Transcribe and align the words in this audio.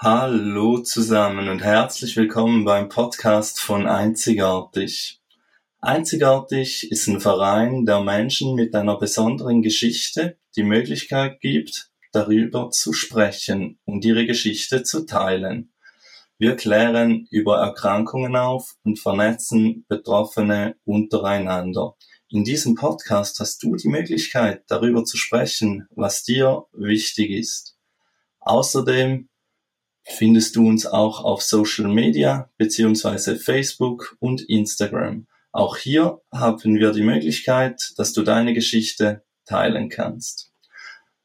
Hallo 0.00 0.78
zusammen 0.78 1.48
und 1.48 1.64
herzlich 1.64 2.16
willkommen 2.16 2.64
beim 2.64 2.88
Podcast 2.88 3.58
von 3.58 3.88
Einzigartig. 3.88 5.20
Einzigartig 5.80 6.92
ist 6.92 7.08
ein 7.08 7.20
Verein, 7.20 7.84
der 7.84 8.00
Menschen 8.02 8.54
mit 8.54 8.76
einer 8.76 8.96
besonderen 8.96 9.60
Geschichte 9.60 10.38
die 10.54 10.62
Möglichkeit 10.62 11.40
gibt, 11.40 11.90
darüber 12.12 12.70
zu 12.70 12.92
sprechen 12.92 13.80
und 13.86 14.04
ihre 14.04 14.24
Geschichte 14.24 14.84
zu 14.84 15.04
teilen. 15.04 15.72
Wir 16.38 16.54
klären 16.54 17.26
über 17.32 17.58
Erkrankungen 17.58 18.36
auf 18.36 18.76
und 18.84 19.00
vernetzen 19.00 19.84
Betroffene 19.88 20.76
untereinander. 20.84 21.96
In 22.28 22.44
diesem 22.44 22.76
Podcast 22.76 23.40
hast 23.40 23.64
du 23.64 23.74
die 23.74 23.88
Möglichkeit, 23.88 24.62
darüber 24.68 25.02
zu 25.02 25.16
sprechen, 25.16 25.88
was 25.90 26.22
dir 26.22 26.66
wichtig 26.72 27.30
ist. 27.30 27.76
Außerdem 28.38 29.27
findest 30.08 30.56
du 30.56 30.66
uns 30.66 30.86
auch 30.86 31.24
auf 31.24 31.42
Social 31.42 31.88
Media 31.88 32.50
beziehungsweise 32.56 33.36
Facebook 33.36 34.16
und 34.20 34.42
Instagram. 34.42 35.26
Auch 35.52 35.76
hier 35.76 36.20
haben 36.32 36.76
wir 36.76 36.92
die 36.92 37.02
Möglichkeit, 37.02 37.92
dass 37.96 38.12
du 38.12 38.22
deine 38.22 38.54
Geschichte 38.54 39.22
teilen 39.44 39.88
kannst. 39.88 40.52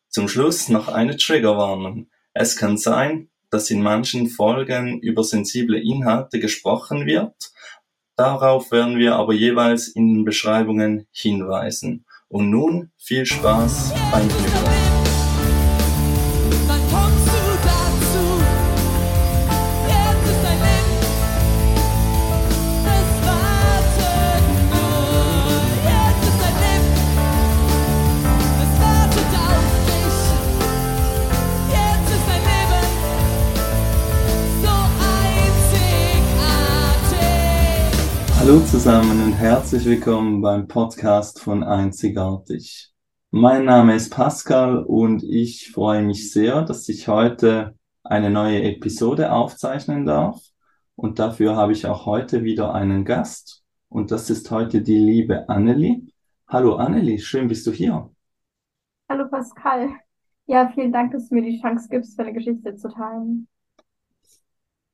Zum 0.10 0.28
Schluss 0.28 0.70
noch 0.70 0.88
eine 0.88 1.18
Triggerwarnung. 1.18 2.08
Es 2.34 2.56
kann 2.56 2.78
sein, 2.78 3.30
dass 3.50 3.70
in 3.70 3.82
manchen 3.82 4.28
Folgen 4.28 5.00
über 5.00 5.24
sensible 5.24 5.80
Inhalte 5.80 6.40
gesprochen 6.40 7.06
wird. 7.06 7.52
Darauf 8.16 8.72
werden 8.72 8.98
wir 8.98 9.16
aber 9.16 9.34
jeweils 9.34 9.88
in 9.88 10.14
den 10.14 10.26
Beschreibungen 10.26 11.08
hinweisen. 11.12 12.06
Und 12.28 12.50
nun 12.50 12.92
viel 12.98 13.26
Spaß 13.26 13.94
beim 14.12 14.30
Hören. 14.30 14.93
Hallo 38.46 38.60
zusammen 38.60 39.24
und 39.24 39.32
herzlich 39.32 39.86
willkommen 39.86 40.42
beim 40.42 40.68
Podcast 40.68 41.40
von 41.40 41.64
Einzigartig. 41.64 42.94
Mein 43.32 43.64
Name 43.64 43.96
ist 43.96 44.10
Pascal 44.10 44.84
und 44.84 45.24
ich 45.24 45.72
freue 45.72 46.02
mich 46.02 46.30
sehr, 46.34 46.62
dass 46.64 46.90
ich 46.90 47.08
heute 47.08 47.78
eine 48.04 48.30
neue 48.30 48.62
Episode 48.64 49.32
aufzeichnen 49.32 50.06
darf. 50.06 50.42
Und 50.96 51.20
dafür 51.20 51.56
habe 51.56 51.72
ich 51.72 51.86
auch 51.86 52.06
heute 52.06 52.44
wieder 52.44 52.74
einen 52.76 53.06
Gast. 53.06 53.64
Und 53.88 54.12
das 54.12 54.30
ist 54.30 54.52
heute 54.52 54.82
die 54.82 55.00
liebe 55.00 55.48
Annelie. 55.48 56.02
Hallo 56.46 56.76
Annelie, 56.76 57.20
schön 57.20 57.48
bist 57.48 57.66
du 57.66 57.72
hier. 57.72 58.12
Hallo 59.08 59.30
Pascal. 59.30 59.88
Ja, 60.48 60.70
vielen 60.76 60.92
Dank, 60.92 61.14
dass 61.14 61.30
du 61.30 61.36
mir 61.36 61.44
die 61.44 61.62
Chance 61.62 61.88
gibst, 61.90 62.20
deine 62.20 62.34
Geschichte 62.34 62.76
zu 62.76 62.90
teilen. 62.90 63.48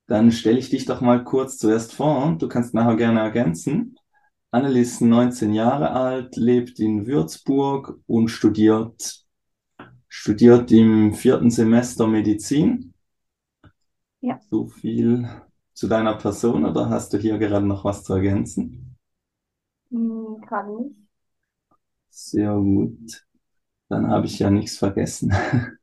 Dann 0.09 0.31
stelle 0.31 0.57
ich 0.57 0.71
dich 0.71 0.85
doch 0.85 1.01
mal 1.01 1.23
kurz 1.23 1.59
zuerst 1.59 1.93
vor. 1.93 2.35
Du 2.39 2.47
kannst 2.47 2.73
nachher 2.73 2.95
gerne 2.95 3.19
ergänzen. 3.19 3.95
Annelies 4.49 4.93
ist 4.93 5.01
19 5.01 5.53
Jahre 5.53 5.91
alt, 5.91 6.35
lebt 6.35 6.79
in 6.79 7.05
Würzburg 7.05 7.99
und 8.07 8.29
studiert, 8.29 9.23
studiert 10.07 10.71
im 10.71 11.13
vierten 11.13 11.51
Semester 11.51 12.07
Medizin. 12.07 12.95
Ja. 14.21 14.39
So 14.49 14.65
viel 14.65 15.29
zu 15.73 15.87
deiner 15.87 16.15
Person 16.15 16.65
oder 16.65 16.89
hast 16.89 17.13
du 17.13 17.19
hier 17.19 17.37
gerade 17.37 17.67
noch 17.67 17.85
was 17.85 18.03
zu 18.03 18.13
ergänzen? 18.13 18.97
Hm, 19.91 20.41
gerade 20.41 20.75
nicht. 20.75 20.95
Sehr 22.09 22.55
gut. 22.55 23.27
Dann 23.89 24.09
habe 24.09 24.25
ich 24.25 24.39
ja 24.39 24.49
nichts 24.49 24.75
vergessen. 24.75 25.31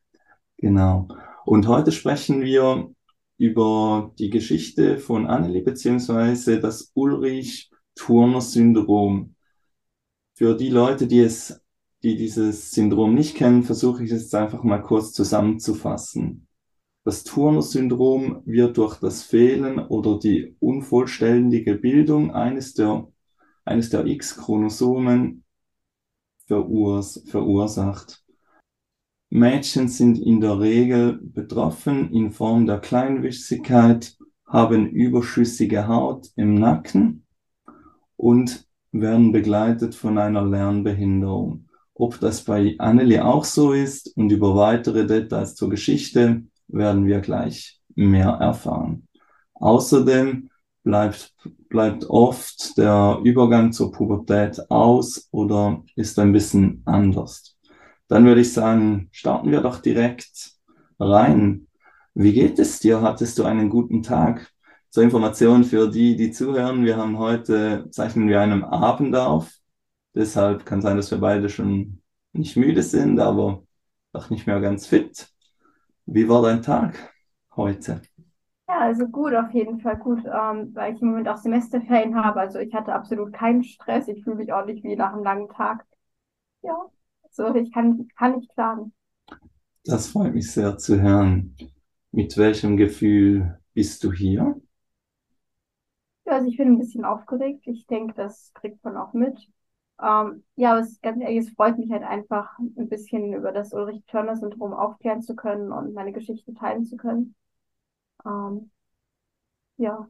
genau. 0.58 1.06
Und 1.44 1.68
heute 1.68 1.92
sprechen 1.92 2.40
wir 2.40 2.90
über 3.38 4.12
die 4.18 4.30
Geschichte 4.30 4.98
von 4.98 5.26
Annelie 5.26 5.62
beziehungsweise 5.62 6.58
das 6.60 6.90
Ulrich-Turner-Syndrom. 6.94 9.34
Für 10.34 10.56
die 10.56 10.70
Leute, 10.70 11.06
die 11.06 11.20
es, 11.20 11.60
die 12.02 12.16
dieses 12.16 12.70
Syndrom 12.70 13.14
nicht 13.14 13.36
kennen, 13.36 13.62
versuche 13.62 14.04
ich 14.04 14.10
es 14.10 14.22
jetzt 14.22 14.34
einfach 14.34 14.62
mal 14.62 14.82
kurz 14.82 15.12
zusammenzufassen. 15.12 16.46
Das 17.04 17.24
Turner-Syndrom 17.24 18.42
wird 18.46 18.78
durch 18.78 18.98
das 18.98 19.22
Fehlen 19.22 19.78
oder 19.78 20.18
die 20.18 20.56
unvollständige 20.58 21.74
Bildung 21.76 22.32
eines 22.32 22.72
der, 22.74 23.06
eines 23.64 23.90
der 23.90 24.06
X-Chromosomen 24.06 25.44
verurs 26.46 27.22
verursacht. 27.26 28.25
Mädchen 29.30 29.88
sind 29.88 30.18
in 30.18 30.40
der 30.40 30.60
Regel 30.60 31.18
betroffen 31.20 32.12
in 32.12 32.30
Form 32.30 32.66
der 32.66 32.78
Kleinwüchsigkeit, 32.78 34.16
haben 34.46 34.88
überschüssige 34.88 35.88
Haut 35.88 36.28
im 36.36 36.54
Nacken 36.54 37.26
und 38.16 38.66
werden 38.92 39.32
begleitet 39.32 39.94
von 39.94 40.18
einer 40.18 40.44
Lernbehinderung. 40.44 41.68
Ob 41.94 42.20
das 42.20 42.44
bei 42.44 42.74
Annelie 42.78 43.24
auch 43.24 43.44
so 43.44 43.72
ist 43.72 44.16
und 44.16 44.30
über 44.30 44.54
weitere 44.54 45.06
Details 45.06 45.54
zur 45.54 45.70
Geschichte 45.70 46.44
werden 46.68 47.06
wir 47.06 47.20
gleich 47.20 47.80
mehr 47.94 48.28
erfahren. 48.28 49.08
Außerdem 49.54 50.50
bleibt, 50.84 51.34
bleibt 51.68 52.08
oft 52.08 52.76
der 52.78 53.20
Übergang 53.24 53.72
zur 53.72 53.90
Pubertät 53.90 54.70
aus 54.70 55.28
oder 55.32 55.82
ist 55.96 56.18
ein 56.18 56.32
bisschen 56.32 56.82
anders. 56.84 57.55
Dann 58.08 58.24
würde 58.24 58.40
ich 58.40 58.52
sagen, 58.52 59.08
starten 59.12 59.50
wir 59.50 59.60
doch 59.60 59.80
direkt 59.80 60.52
rein. 60.98 61.66
Wie 62.14 62.32
geht 62.32 62.58
es 62.58 62.78
dir? 62.78 63.02
Hattest 63.02 63.38
du 63.38 63.44
einen 63.44 63.68
guten 63.68 64.02
Tag? 64.02 64.50
Zur 64.90 65.02
Information 65.02 65.64
für 65.64 65.90
die, 65.90 66.16
die 66.16 66.30
zuhören, 66.30 66.84
wir 66.84 66.96
haben 66.96 67.18
heute, 67.18 67.88
zeichnen 67.90 68.28
wir 68.28 68.40
einen 68.40 68.64
Abend 68.64 69.14
auf. 69.16 69.52
Deshalb 70.14 70.64
kann 70.64 70.80
sein, 70.80 70.96
dass 70.96 71.10
wir 71.10 71.18
beide 71.18 71.48
schon 71.50 72.00
nicht 72.32 72.56
müde 72.56 72.82
sind, 72.82 73.20
aber 73.20 73.62
doch 74.12 74.30
nicht 74.30 74.46
mehr 74.46 74.60
ganz 74.60 74.86
fit. 74.86 75.28
Wie 76.06 76.28
war 76.28 76.42
dein 76.42 76.62
Tag 76.62 77.12
heute? 77.56 78.00
Ja, 78.68 78.80
also 78.80 79.06
gut, 79.06 79.34
auf 79.34 79.50
jeden 79.52 79.80
Fall 79.80 79.96
gut, 79.98 80.24
ähm, 80.24 80.74
weil 80.74 80.94
ich 80.94 81.02
im 81.02 81.08
Moment 81.08 81.28
auch 81.28 81.36
Semesterferien 81.36 82.16
habe. 82.16 82.40
Also 82.40 82.58
ich 82.58 82.74
hatte 82.74 82.94
absolut 82.94 83.32
keinen 83.32 83.62
Stress. 83.62 84.08
Ich 84.08 84.24
fühle 84.24 84.36
mich 84.36 84.52
auch 84.52 84.64
nicht 84.64 84.82
wie 84.82 84.96
nach 84.96 85.12
einem 85.12 85.22
langen 85.22 85.48
Tag. 85.48 85.84
Ja, 86.62 86.74
so, 87.36 87.54
ich 87.54 87.72
kann, 87.72 88.08
kann 88.18 88.36
nicht 88.36 88.50
klagen. 88.54 88.92
Das 89.84 90.08
freut 90.08 90.34
mich 90.34 90.50
sehr 90.50 90.78
zu 90.78 91.00
hören. 91.00 91.54
Mit 92.10 92.36
welchem 92.36 92.76
Gefühl 92.76 93.58
bist 93.74 94.02
du 94.02 94.12
hier? 94.12 94.60
Ja, 96.24 96.32
also 96.32 96.48
ich 96.48 96.56
bin 96.56 96.68
ein 96.68 96.78
bisschen 96.78 97.04
aufgeregt. 97.04 97.66
Ich 97.66 97.86
denke, 97.86 98.14
das 98.14 98.52
kriegt 98.54 98.82
man 98.82 98.96
auch 98.96 99.12
mit. 99.12 99.38
Ähm, 100.02 100.44
ja, 100.56 100.72
aber 100.72 100.80
es 100.80 101.00
ganz 101.00 101.22
ehrlich, 101.22 101.38
es 101.38 101.50
freut 101.54 101.78
mich 101.78 101.90
halt 101.90 102.02
einfach, 102.02 102.58
ein 102.58 102.88
bisschen 102.88 103.32
über 103.32 103.52
das 103.52 103.72
Ulrich-Turner-Syndrom 103.72 104.72
aufklären 104.72 105.22
zu 105.22 105.36
können 105.36 105.72
und 105.72 105.94
meine 105.94 106.12
Geschichte 106.12 106.52
teilen 106.54 106.84
zu 106.84 106.96
können. 106.96 107.34
Ähm, 108.24 108.70
ja. 109.78 110.08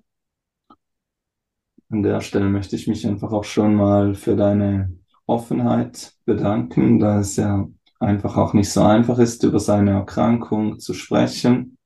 An 1.90 2.02
der 2.02 2.20
Stelle 2.20 2.48
möchte 2.48 2.76
ich 2.76 2.88
mich 2.88 3.06
einfach 3.06 3.32
auch 3.32 3.44
schon 3.44 3.74
mal 3.74 4.14
für 4.14 4.34
deine 4.34 4.96
Offenheit 5.26 6.14
bedanken, 6.24 6.98
da 6.98 7.20
es 7.20 7.36
ja 7.36 7.66
einfach 7.98 8.36
auch 8.36 8.52
nicht 8.52 8.70
so 8.70 8.82
einfach 8.82 9.18
ist, 9.18 9.42
über 9.42 9.58
seine 9.58 9.92
Erkrankung 9.92 10.78
zu 10.78 10.94
sprechen. 10.94 11.78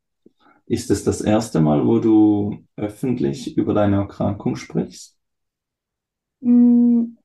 Ist 0.66 0.90
es 0.90 1.04
das 1.04 1.20
erste 1.20 1.60
Mal, 1.60 1.86
wo 1.86 1.98
du 1.98 2.64
öffentlich 2.76 3.56
über 3.56 3.74
deine 3.74 3.96
Erkrankung 3.96 4.56
sprichst? 4.56 5.18
Mm, 6.40 7.16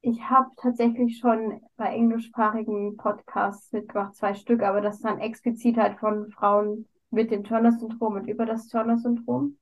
ich 0.00 0.22
habe 0.22 0.50
tatsächlich 0.56 1.18
schon 1.18 1.60
bei 1.76 1.94
englischsprachigen 1.94 2.96
Podcasts 2.96 3.72
mitgemacht, 3.72 4.16
zwei 4.16 4.34
Stück, 4.34 4.62
aber 4.62 4.80
das 4.80 4.96
ist 4.96 5.04
dann 5.04 5.18
explizit 5.18 5.76
halt 5.76 5.98
von 5.98 6.30
Frauen 6.30 6.86
mit 7.10 7.30
dem 7.30 7.44
Turner-Syndrom 7.44 8.14
und 8.14 8.26
über 8.26 8.46
das 8.46 8.68
Turner-Syndrom. 8.68 9.56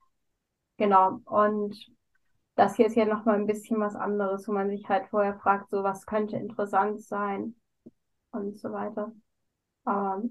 Genau. 0.78 1.20
Und 1.26 1.76
das 2.54 2.76
hier 2.76 2.86
ist 2.86 2.96
ja 2.96 3.04
nochmal 3.06 3.36
ein 3.36 3.46
bisschen 3.46 3.80
was 3.80 3.94
anderes, 3.94 4.46
wo 4.46 4.52
man 4.52 4.68
sich 4.68 4.88
halt 4.88 5.06
vorher 5.08 5.38
fragt, 5.38 5.70
so 5.70 5.82
was 5.82 6.06
könnte 6.06 6.36
interessant 6.36 7.02
sein 7.02 7.54
und 8.30 8.58
so 8.58 8.72
weiter. 8.72 9.12
Aber 9.84 10.22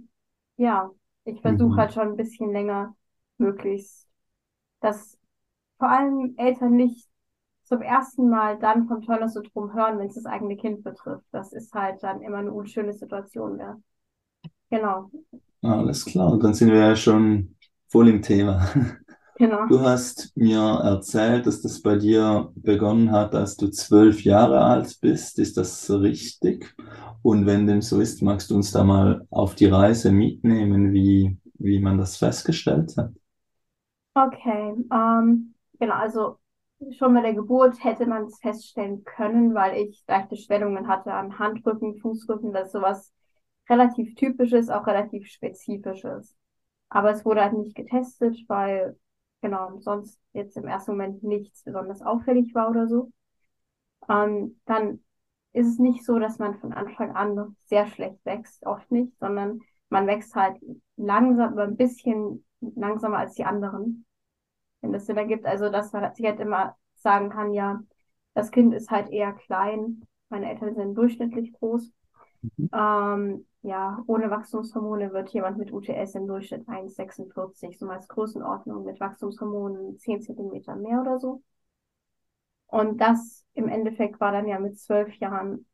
ja, 0.57 0.91
ich 1.25 1.41
versuche 1.41 1.73
mhm. 1.73 1.77
halt 1.77 1.94
schon 1.94 2.09
ein 2.09 2.18
bisschen 2.18 2.51
länger 2.51 2.95
möglichst, 3.38 4.07
dass 4.79 5.18
vor 5.77 5.89
allem 5.89 6.35
Eltern 6.38 6.75
nicht 6.75 7.09
zum 7.63 7.81
ersten 7.81 8.29
Mal 8.29 8.59
dann 8.59 8.88
vom 8.88 9.01
Turner-Syndrom 9.01 9.74
hören, 9.74 9.97
wenn 9.97 10.07
es 10.07 10.15
das 10.15 10.25
eigene 10.25 10.57
Kind 10.57 10.83
betrifft. 10.83 11.25
Das 11.31 11.53
ist 11.53 11.74
halt 11.74 12.03
dann 12.03 12.21
immer 12.21 12.38
eine 12.38 12.51
unschöne 12.51 12.94
Situation 12.94 13.57
wäre. 13.57 13.81
Genau. 14.69 15.09
Alles 15.62 16.06
klar, 16.06 16.38
dann 16.38 16.53
sind 16.53 16.69
wir 16.69 16.79
ja 16.79 16.95
schon 16.95 17.56
voll 17.88 18.09
im 18.09 18.21
Thema. 18.21 18.67
Genau. 19.41 19.67
Du 19.67 19.81
hast 19.81 20.35
mir 20.35 20.59
erzählt, 20.83 21.47
dass 21.47 21.61
das 21.61 21.81
bei 21.81 21.95
dir 21.97 22.51
begonnen 22.55 23.11
hat, 23.11 23.33
als 23.35 23.55
du 23.57 23.69
zwölf 23.69 24.23
Jahre 24.23 24.61
alt 24.61 24.99
bist. 25.01 25.39
Ist 25.39 25.57
das 25.57 25.89
richtig? 25.89 26.75
Und 27.23 27.45
wenn 27.45 27.67
dem 27.67 27.81
so 27.81 28.01
ist, 28.01 28.21
magst 28.21 28.51
du 28.51 28.55
uns 28.55 28.71
da 28.71 28.83
mal 28.83 29.25
auf 29.31 29.55
die 29.55 29.67
Reise 29.67 30.11
mitnehmen, 30.11 30.93
wie, 30.93 31.38
wie 31.59 31.79
man 31.79 31.97
das 31.97 32.17
festgestellt 32.17 32.97
hat? 32.97 33.11
Okay, 34.13 34.73
ähm, 34.91 35.55
genau, 35.79 35.93
also 35.95 36.38
schon 36.97 37.13
bei 37.13 37.21
der 37.21 37.33
Geburt 37.33 37.81
hätte 37.83 38.05
man 38.05 38.25
es 38.25 38.39
feststellen 38.39 39.03
können, 39.05 39.53
weil 39.53 39.77
ich 39.77 40.03
leichte 40.07 40.35
Schwellungen 40.35 40.88
hatte 40.88 41.13
am 41.13 41.39
Handrücken, 41.39 41.97
Fußrücken, 41.99 42.51
das 42.51 42.67
ist 42.67 42.71
sowas 42.73 43.13
relativ 43.69 44.15
typisches, 44.15 44.69
auch 44.69 44.85
relativ 44.88 45.27
spezifisches. 45.27 46.35
Aber 46.89 47.11
es 47.11 47.25
wurde 47.25 47.41
halt 47.43 47.53
nicht 47.53 47.75
getestet, 47.75 48.38
weil 48.47 48.97
genau, 49.41 49.79
sonst 49.79 50.19
jetzt 50.33 50.57
im 50.57 50.67
ersten 50.67 50.91
Moment 50.91 51.23
nichts 51.23 51.63
besonders 51.63 52.01
auffällig 52.01 52.53
war 52.55 52.69
oder 52.69 52.88
so. 52.88 53.11
Ähm, 54.09 54.59
dann 54.65 55.03
ist 55.53 55.67
es 55.67 55.79
nicht 55.79 56.05
so, 56.05 56.19
dass 56.19 56.39
man 56.39 56.59
von 56.59 56.73
Anfang 56.73 57.15
an 57.15 57.55
sehr 57.65 57.88
schlecht 57.88 58.23
wächst, 58.25 58.65
oft 58.65 58.89
nicht, 58.91 59.17
sondern 59.19 59.61
man 59.89 60.07
wächst 60.07 60.35
halt 60.35 60.57
langsam, 60.95 61.53
aber 61.53 61.63
ein 61.63 61.77
bisschen 61.77 62.45
langsamer 62.61 63.17
als 63.19 63.33
die 63.35 63.45
anderen. 63.45 64.05
Wenn 64.81 64.93
das 64.93 65.05
Sinn 65.05 65.17
ergibt, 65.17 65.45
also 65.45 65.69
dass 65.69 65.93
man 65.93 66.13
sich 66.15 66.25
halt 66.25 66.39
immer 66.39 66.77
sagen 66.95 67.29
kann, 67.29 67.53
ja, 67.53 67.81
das 68.33 68.51
Kind 68.51 68.73
ist 68.73 68.91
halt 68.91 69.09
eher 69.11 69.33
klein, 69.33 70.03
meine 70.29 70.49
Eltern 70.49 70.75
sind 70.75 70.95
durchschnittlich 70.95 71.53
groß. 71.53 71.91
Mhm. 72.57 72.69
Ähm, 72.73 73.47
ja, 73.63 74.03
ohne 74.07 74.29
Wachstumshormone 74.31 75.13
wird 75.13 75.29
jemand 75.29 75.57
mit 75.57 75.71
UTS 75.71 76.15
im 76.15 76.27
Durchschnitt 76.27 76.67
1,46, 76.67 77.77
so 77.79 77.87
als 77.89 78.07
Größenordnung, 78.07 78.83
mit 78.85 78.99
Wachstumshormonen 78.99 79.97
10 79.99 80.21
Zentimeter 80.21 80.75
mehr 80.75 81.01
oder 81.01 81.19
so. 81.19 81.41
Und 82.67 82.99
das 82.99 83.45
im 83.53 83.67
Endeffekt 83.67 84.19
war 84.19 84.31
dann 84.31 84.47
ja 84.47 84.57
mit 84.59 84.79
zwölf 84.79 85.13
Jahren, 85.15 85.65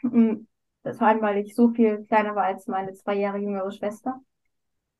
hm, 0.00 0.48
das 0.82 1.00
war 1.00 1.20
weil 1.20 1.38
ich 1.38 1.54
so 1.54 1.70
viel 1.70 2.04
kleiner 2.06 2.34
war 2.34 2.44
als 2.44 2.66
meine 2.66 2.94
zwei 2.94 3.14
Jahre 3.16 3.38
jüngere 3.38 3.70
Schwester, 3.72 4.20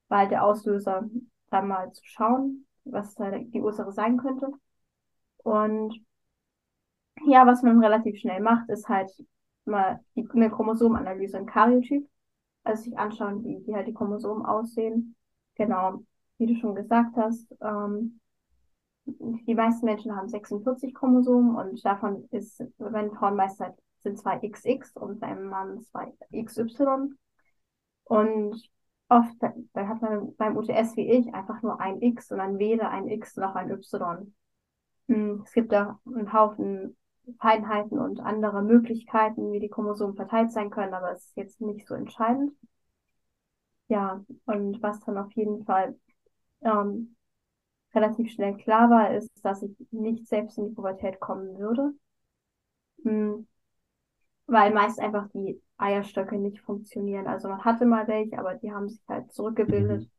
war 0.08 0.20
halt 0.20 0.32
der 0.32 0.44
Auslöser, 0.44 1.08
da 1.50 1.62
mal 1.62 1.92
zu 1.92 2.02
schauen, 2.06 2.66
was 2.84 3.14
die 3.16 3.60
Ursache 3.62 3.92
sein 3.92 4.18
könnte. 4.18 4.48
Und 5.38 6.04
ja, 7.26 7.46
was 7.46 7.62
man 7.62 7.80
relativ 7.82 8.18
schnell 8.18 8.40
macht, 8.40 8.68
ist 8.70 8.88
halt 8.88 9.10
mal 9.66 10.00
eine 10.14 10.50
Chromosomenanalyse 10.50 11.38
im 11.38 11.46
Karyotyp. 11.46 12.08
Also 12.64 12.82
sich 12.84 12.98
anschauen, 12.98 13.44
wie, 13.44 13.64
wie 13.66 13.74
halt 13.74 13.86
die 13.86 13.94
Chromosomen 13.94 14.44
aussehen. 14.44 15.14
Genau, 15.54 16.02
wie 16.38 16.46
du 16.46 16.56
schon 16.56 16.74
gesagt 16.74 17.16
hast, 17.16 17.46
ähm, 17.60 18.20
die 19.06 19.54
meisten 19.54 19.86
Menschen 19.86 20.16
haben 20.16 20.28
46 20.28 20.92
Chromosomen 20.94 21.54
und 21.54 21.84
davon 21.84 22.26
ist, 22.32 22.62
wenn 22.78 23.12
Frauen 23.12 23.36
meist 23.36 23.60
halt, 23.60 23.74
sind 23.98 24.18
zwei 24.18 24.38
XX 24.38 24.96
und 24.96 25.20
beim 25.20 25.44
Mann 25.44 25.80
zwei 25.82 26.12
XY. 26.32 27.14
Und 28.04 28.70
oft, 29.08 29.34
da 29.40 29.88
hat 29.88 30.02
man 30.02 30.34
beim 30.36 30.56
UTS 30.56 30.96
wie 30.96 31.10
ich 31.10 31.32
einfach 31.34 31.62
nur 31.62 31.80
ein 31.80 32.02
X 32.02 32.30
und 32.32 32.38
dann 32.38 32.58
weder 32.58 32.90
ein 32.90 33.08
X 33.08 33.36
noch 33.36 33.54
ein 33.54 33.70
Y. 33.70 34.34
Hm, 35.08 35.42
es 35.44 35.52
gibt 35.52 35.72
da 35.72 36.00
einen 36.04 36.32
Haufen 36.32 36.96
Feinheiten 37.40 37.98
und 37.98 38.20
andere 38.20 38.62
Möglichkeiten, 38.62 39.52
wie 39.52 39.60
die 39.60 39.68
Chromosomen 39.68 40.16
verteilt 40.16 40.52
sein 40.52 40.70
können, 40.70 40.94
aber 40.94 41.12
es 41.12 41.26
ist 41.26 41.36
jetzt 41.36 41.60
nicht 41.60 41.86
so 41.86 41.94
entscheidend. 41.94 42.52
Ja, 43.88 44.24
und 44.46 44.80
was 44.82 45.00
dann 45.00 45.18
auf 45.18 45.32
jeden 45.32 45.64
Fall 45.64 45.98
ähm, 46.62 47.16
relativ 47.94 48.32
schnell 48.32 48.56
klar 48.58 48.90
war, 48.90 49.14
ist, 49.16 49.30
dass 49.44 49.62
ich 49.62 49.72
nicht 49.92 50.26
selbst 50.28 50.58
in 50.58 50.68
die 50.70 50.74
Pubertät 50.74 51.20
kommen 51.20 51.58
würde. 51.58 51.94
Hm, 53.04 53.46
weil 54.48 54.72
meist 54.72 54.98
einfach 55.00 55.28
die 55.34 55.60
Eierstöcke 55.76 56.36
nicht 56.36 56.60
funktionieren. 56.62 57.26
Also 57.28 57.48
man 57.48 57.64
hatte 57.64 57.86
mal 57.86 58.08
welche, 58.08 58.38
aber 58.38 58.54
die 58.56 58.72
haben 58.72 58.88
sich 58.88 59.00
halt 59.08 59.32
zurückgebildet. 59.32 60.02
Mhm. 60.02 60.10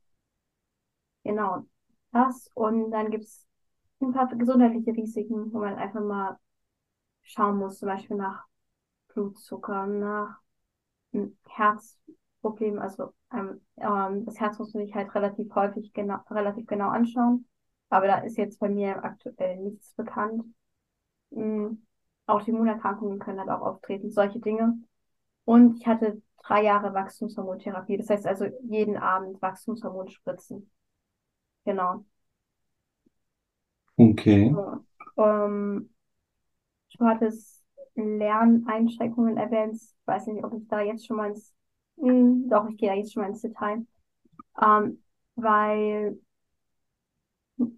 Genau, 1.24 1.66
das. 2.12 2.50
Und 2.54 2.92
dann 2.92 3.12
gibt 3.12 3.26
es 3.26 3.46
ein 4.02 4.14
paar 4.14 4.28
gesundheitliche 4.36 4.94
Risiken, 4.94 5.52
wo 5.54 5.60
man 5.60 5.76
einfach 5.76 6.02
mal 6.02 6.38
schauen 7.28 7.58
muss, 7.58 7.80
zum 7.80 7.90
Beispiel 7.90 8.18
nach 8.18 8.46
Blutzucker, 9.14 9.86
nach 9.86 10.40
Herzproblemen. 11.50 12.80
Also 12.80 13.14
ähm, 13.34 13.62
das 14.26 14.40
Herz 14.40 14.58
muss 14.60 14.74
man 14.74 14.86
sich 14.86 14.96
halt 14.96 15.14
relativ 15.14 15.54
häufig 15.54 15.94
genau, 15.94 16.20
relativ 16.32 16.66
genau 16.68 16.90
anschauen. 16.90 17.48
Aber 17.90 18.08
da 18.08 18.18
ist 18.20 18.38
jetzt 18.38 18.60
bei 18.60 18.70
mir 18.70 19.04
aktuell 19.04 19.58
nichts 19.58 19.94
bekannt. 19.94 20.44
Mhm. 21.30 21.86
Autoimmunerkrankungen 22.26 23.20
können 23.20 23.40
halt 23.40 23.50
auch 23.50 23.62
auftreten, 23.62 24.12
solche 24.12 24.40
Dinge. 24.40 24.78
Und 25.46 25.78
ich 25.78 25.88
hatte 25.88 26.22
drei 26.44 26.64
Jahre 26.64 26.94
Wachstumshormontherapie. 26.94 27.98
Das 27.98 28.10
heißt 28.10 28.28
also 28.28 28.46
jeden 28.64 28.98
Abend 28.98 29.42
Wachstumshormon 29.42 30.10
spritzen. 30.10 30.70
Genau. 31.64 32.06
Okay. 33.98 34.54
So, 34.54 35.24
ähm, 35.24 35.90
Du 36.98 37.06
hattest 37.06 37.64
Lerneinschränkungen 37.96 39.38
erwähnt. 39.38 39.76
Ich 39.76 39.96
weiß 40.06 40.28
nicht, 40.28 40.44
ob 40.44 40.54
ich 40.54 40.68
da 40.68 40.82
jetzt 40.82 41.06
schon 41.06 41.18
mal 41.18 41.30
ins, 41.30 41.54
mh, 41.98 42.10
hm, 42.10 42.50
doch, 42.50 42.70
ich 42.70 42.78
gehe 42.78 42.90
da 42.90 42.96
jetzt 42.96 43.14
schon 43.14 43.24
mal 43.24 43.30
ins 43.30 43.42
Detail. 43.42 43.86
Ähm, 44.62 45.04
weil 45.36 46.20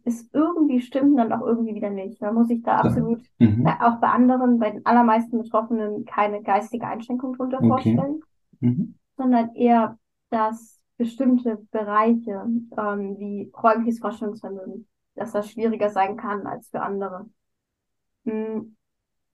es 0.04 0.30
irgendwie 0.34 0.82
stimmt 0.82 1.18
dann 1.18 1.32
auch 1.32 1.46
irgendwie 1.46 1.76
wieder 1.76 1.90
nicht. 1.90 2.22
Man 2.22 2.34
muss 2.36 2.48
sich 2.48 2.62
da 2.64 2.78
absolut, 2.78 3.22
mhm. 3.38 3.66
auch 3.80 4.00
bei 4.00 4.08
anderen, 4.10 4.60
bei 4.60 4.72
den 4.72 4.86
allermeisten 4.86 5.42
Betroffenen 5.42 6.06
keine 6.06 6.42
geistige 6.42 6.86
Einschränkung 6.86 7.36
drunter 7.36 7.60
okay. 7.60 7.68
vorstellen, 7.68 8.22
mhm. 8.60 8.96
sondern 9.16 9.56
eher, 9.56 9.98
dass 10.30 10.80
bestimmte 10.98 11.66
Bereiche, 11.72 12.46
ähm, 12.78 13.18
wie 13.18 13.52
räumliches 13.56 14.00
Vorstellungsvermögen, 14.00 14.88
dass 15.16 15.32
das 15.32 15.50
schwieriger 15.50 15.90
sein 15.90 16.18
kann 16.18 16.46
als 16.46 16.70
für 16.70 16.82
andere. 16.82 17.30
Mhm. 18.26 18.76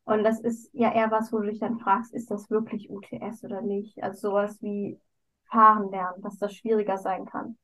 Und 0.06 0.24
das 0.24 0.40
ist 0.40 0.70
ja 0.74 0.94
eher 0.94 1.10
was, 1.12 1.34
wo 1.34 1.40
du 1.40 1.50
dich 1.50 1.60
dann 1.60 1.80
fragst, 1.80 2.14
ist 2.14 2.30
das 2.30 2.50
wirklich 2.50 2.90
UTS 2.90 3.44
oder 3.44 3.62
nicht? 3.62 4.02
Also 4.04 4.30
sowas 4.30 4.62
wie 4.62 5.00
Fahren 5.50 5.90
lernen, 5.90 6.22
dass 6.22 6.38
das 6.38 6.54
schwieriger 6.54 6.98
sein 6.98 7.26
kann. 7.26 7.58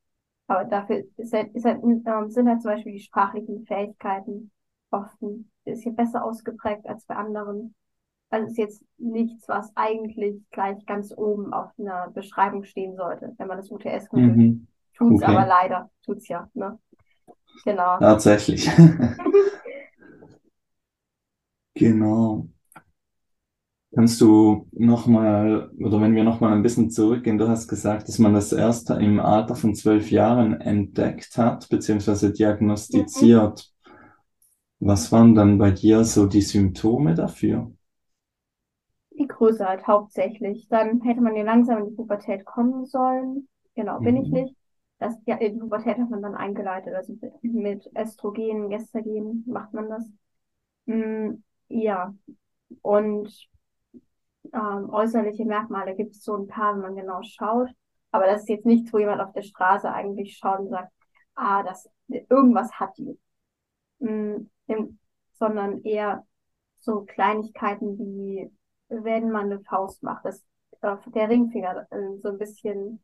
Aber 0.48 0.64
dafür 0.64 1.04
ist 1.16 1.32
halt, 1.32 1.54
ist 1.54 1.64
halt, 1.64 1.82
ähm, 1.82 2.30
sind 2.30 2.48
halt 2.48 2.62
zum 2.62 2.72
Beispiel 2.72 2.92
die 2.92 3.00
sprachlichen 3.00 3.64
Fähigkeiten 3.64 4.50
oft 4.90 5.20
ein 5.22 5.50
bisschen 5.64 5.94
besser 5.94 6.24
ausgeprägt 6.24 6.86
als 6.86 7.04
bei 7.06 7.14
anderen. 7.14 7.74
Also 8.30 8.48
ist 8.48 8.58
jetzt 8.58 8.84
nichts, 8.98 9.46
was 9.48 9.70
eigentlich 9.76 10.42
gleich 10.50 10.84
ganz 10.86 11.12
oben 11.16 11.52
auf 11.52 11.70
einer 11.78 12.10
Beschreibung 12.10 12.64
stehen 12.64 12.96
sollte, 12.96 13.34
wenn 13.38 13.46
man 13.46 13.58
das 13.58 13.70
UTS 13.70 14.08
googelt. 14.08 14.36
Mhm. 14.36 14.66
Tut's 14.94 15.22
okay. 15.22 15.36
aber 15.36 15.46
leider, 15.46 15.90
tut's 16.04 16.28
ja, 16.28 16.48
ne? 16.54 16.78
Genau. 17.64 17.98
Tatsächlich. 17.98 18.68
Genau. 21.82 22.48
Kannst 23.94 24.20
du 24.22 24.68
nochmal, 24.72 25.70
oder 25.78 26.00
wenn 26.00 26.14
wir 26.14 26.24
nochmal 26.24 26.52
ein 26.52 26.62
bisschen 26.62 26.90
zurückgehen, 26.90 27.36
du 27.36 27.48
hast 27.48 27.68
gesagt, 27.68 28.08
dass 28.08 28.18
man 28.18 28.32
das 28.32 28.52
erst 28.52 28.88
im 28.90 29.20
Alter 29.20 29.54
von 29.54 29.74
zwölf 29.74 30.10
Jahren 30.10 30.60
entdeckt 30.60 31.36
hat, 31.36 31.68
beziehungsweise 31.68 32.32
diagnostiziert. 32.32 33.70
Was 34.80 35.12
waren 35.12 35.34
dann 35.34 35.58
bei 35.58 35.72
dir 35.72 36.04
so 36.04 36.26
die 36.26 36.40
Symptome 36.40 37.14
dafür? 37.14 37.70
Die 39.10 39.28
Größe 39.28 39.68
halt 39.68 39.86
hauptsächlich. 39.86 40.68
Dann 40.68 41.02
hätte 41.02 41.20
man 41.20 41.36
ja 41.36 41.42
langsam 41.42 41.78
in 41.78 41.90
die 41.90 41.96
Pubertät 41.96 42.46
kommen 42.46 42.86
sollen. 42.86 43.46
Genau, 43.74 44.00
bin 44.00 44.16
ich 44.16 44.28
mhm. 44.28 44.34
nicht. 44.34 44.56
Das, 44.98 45.14
ja, 45.26 45.36
in 45.36 45.54
die 45.54 45.60
Pubertät 45.60 45.98
hat 45.98 46.08
man 46.08 46.22
dann 46.22 46.34
eingeleitet, 46.34 46.94
also 46.94 47.14
mit 47.42 47.90
Östrogen, 47.94 48.70
Gestagen 48.70 49.44
macht 49.46 49.74
man 49.74 49.88
das. 49.90 50.08
Mm, 50.86 51.42
ja, 51.72 52.14
und 52.82 53.48
ähm, 54.52 54.90
äußerliche 54.90 55.44
Merkmale 55.44 55.94
gibt 55.94 56.14
es 56.14 56.24
so 56.24 56.36
ein 56.36 56.46
paar, 56.46 56.74
wenn 56.74 56.82
man 56.82 56.96
genau 56.96 57.22
schaut. 57.22 57.70
Aber 58.10 58.26
das 58.26 58.42
ist 58.42 58.48
jetzt 58.48 58.66
nichts, 58.66 58.92
wo 58.92 58.98
jemand 58.98 59.20
auf 59.22 59.32
der 59.32 59.42
Straße 59.42 59.90
eigentlich 59.90 60.36
schaut 60.36 60.60
und 60.60 60.68
sagt, 60.68 60.92
ah, 61.34 61.62
das, 61.62 61.88
irgendwas 62.08 62.70
hat 62.72 62.96
die. 62.98 63.18
Mhm, 64.00 64.50
sondern 65.32 65.82
eher 65.82 66.26
so 66.80 67.02
Kleinigkeiten 67.02 67.98
wie, 67.98 68.50
wenn 68.88 69.30
man 69.30 69.46
eine 69.46 69.60
Faust 69.60 70.02
macht, 70.02 70.24
dass 70.24 70.44
äh, 70.82 70.96
der 71.14 71.28
Ringfinger 71.28 71.86
äh, 71.90 72.18
so 72.22 72.28
ein 72.28 72.38
bisschen, 72.38 73.02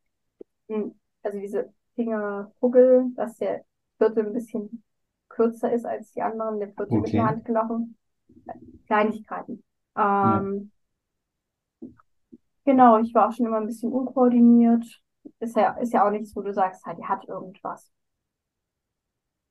mh, 0.68 0.90
also 1.22 1.38
diese 1.38 1.72
Fingerhuggel, 1.94 3.12
dass 3.14 3.37
der 3.38 3.64
vierte 3.96 4.20
ein 4.20 4.32
bisschen 4.32 4.84
kürzer 5.28 5.72
ist 5.72 5.84
als 5.84 6.12
die 6.12 6.22
anderen, 6.22 6.58
der 6.58 6.68
vierte 6.68 6.92
okay. 6.92 7.00
mit 7.00 7.12
der 7.12 7.26
Handknochen. 7.26 7.98
Kleinigkeiten. 8.88 9.62
Ähm, 9.97 10.71
ja. 11.80 11.88
Genau, 12.64 12.99
ich 12.99 13.14
war 13.14 13.28
auch 13.28 13.33
schon 13.33 13.47
immer 13.47 13.59
ein 13.59 13.66
bisschen 13.66 13.92
unkoordiniert. 13.92 14.85
Ist 15.40 15.57
ja, 15.57 15.73
ist 15.75 15.92
ja 15.92 16.07
auch 16.07 16.11
nichts, 16.11 16.35
wo 16.35 16.42
du 16.42 16.52
sagst, 16.52 16.85
halt, 16.85 16.99
die 16.99 17.04
hat 17.04 17.26
irgendwas. 17.28 17.90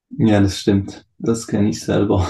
Ja, 0.10 0.41
das 0.41 0.60
stimmt. 0.60 1.06
Das 1.17 1.48
kenne 1.48 1.70
ich 1.70 1.79
selber. 1.82 2.27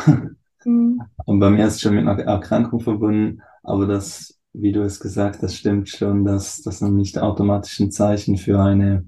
Mhm. 0.63 1.01
Und 1.25 1.39
bei 1.39 1.49
mir 1.49 1.67
ist 1.67 1.75
es 1.75 1.81
schon 1.81 1.95
mit 1.95 2.07
einer 2.07 2.19
Erkrankung 2.23 2.79
verbunden, 2.79 3.41
aber 3.63 3.85
das, 3.85 4.39
wie 4.53 4.71
du 4.71 4.81
es 4.83 4.99
gesagt 4.99 5.41
hast, 5.41 5.55
stimmt 5.55 5.89
schon, 5.89 6.25
dass 6.25 6.61
das 6.61 6.81
nicht 6.81 7.17
automatisch 7.19 7.79
ein 7.79 7.91
Zeichen 7.91 8.37
für 8.37 8.59
eine 8.59 9.05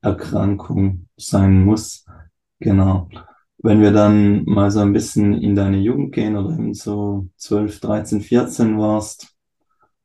Erkrankung 0.00 1.08
sein 1.16 1.64
muss. 1.64 2.04
Genau. 2.60 3.08
Wenn 3.60 3.80
wir 3.80 3.92
dann 3.92 4.44
mal 4.44 4.70
so 4.70 4.80
ein 4.80 4.92
bisschen 4.92 5.34
in 5.34 5.56
deine 5.56 5.78
Jugend 5.78 6.14
gehen 6.14 6.36
oder 6.36 6.50
eben 6.50 6.74
so 6.74 7.28
12, 7.36 7.80
13, 7.80 8.20
14 8.20 8.78
warst, 8.78 9.36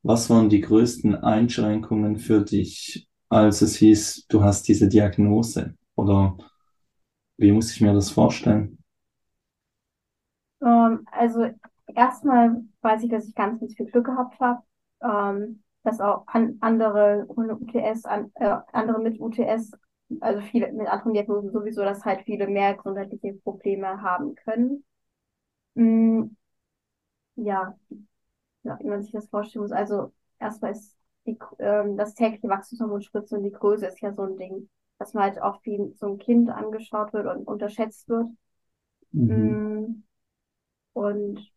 was 0.01 0.29
waren 0.29 0.49
die 0.49 0.61
größten 0.61 1.15
Einschränkungen 1.15 2.17
für 2.17 2.41
dich, 2.41 3.07
als 3.29 3.61
es 3.61 3.75
hieß, 3.75 4.27
du 4.27 4.43
hast 4.43 4.67
diese 4.67 4.89
Diagnose? 4.89 5.75
Oder 5.95 6.35
wie 7.37 7.51
muss 7.51 7.71
ich 7.71 7.81
mir 7.81 7.93
das 7.93 8.09
vorstellen? 8.09 8.79
Ähm, 10.61 11.05
also 11.11 11.49
erstmal 11.95 12.63
weiß 12.81 13.03
ich, 13.03 13.09
dass 13.09 13.27
ich 13.27 13.35
ganz, 13.35 13.59
ganz 13.59 13.75
viel 13.75 13.85
Glück 13.85 14.05
gehabt 14.05 14.39
habe, 14.39 14.61
ähm, 15.01 15.63
dass 15.83 15.99
auch 15.99 16.25
an, 16.27 16.57
andere 16.61 17.25
ohne 17.27 17.55
UTS, 17.55 18.05
an, 18.05 18.31
äh, 18.35 18.57
andere 18.71 18.99
mit 18.99 19.19
UTS, 19.19 19.71
also 20.21 20.41
viele 20.41 20.71
mit 20.73 20.87
anderen 20.87 21.13
Diagnosen 21.13 21.51
sowieso, 21.51 21.81
dass 21.83 22.05
halt 22.05 22.21
viele 22.23 22.47
mehr 22.47 22.75
gesundheitliche 22.75 23.33
Probleme 23.35 24.01
haben 24.01 24.35
können. 24.35 24.83
Mm, 25.75 26.35
ja, 27.35 27.77
ja, 28.63 28.77
wie 28.79 28.87
man 28.89 29.03
sich 29.03 29.11
das 29.11 29.29
vorstellen 29.29 29.63
muss. 29.63 29.71
Also 29.71 30.13
erstmal 30.39 30.71
ist 30.73 30.97
die, 31.25 31.37
ähm, 31.59 31.97
das 31.97 32.15
tägliche 32.15 32.49
Wachstumshormonspritze 32.49 33.37
und 33.37 33.43
die 33.43 33.51
Größe 33.51 33.87
ist 33.87 34.01
ja 34.01 34.13
so 34.13 34.23
ein 34.23 34.37
Ding, 34.37 34.69
dass 34.99 35.13
man 35.13 35.25
halt 35.25 35.39
oft 35.41 35.65
wie 35.65 35.93
so 35.97 36.07
ein 36.07 36.17
Kind 36.19 36.49
angeschaut 36.49 37.13
wird 37.13 37.27
und 37.27 37.47
unterschätzt 37.47 38.09
wird. 38.09 38.27
Mhm. 39.13 39.63
Mm, 39.87 40.03
Und 40.93 41.51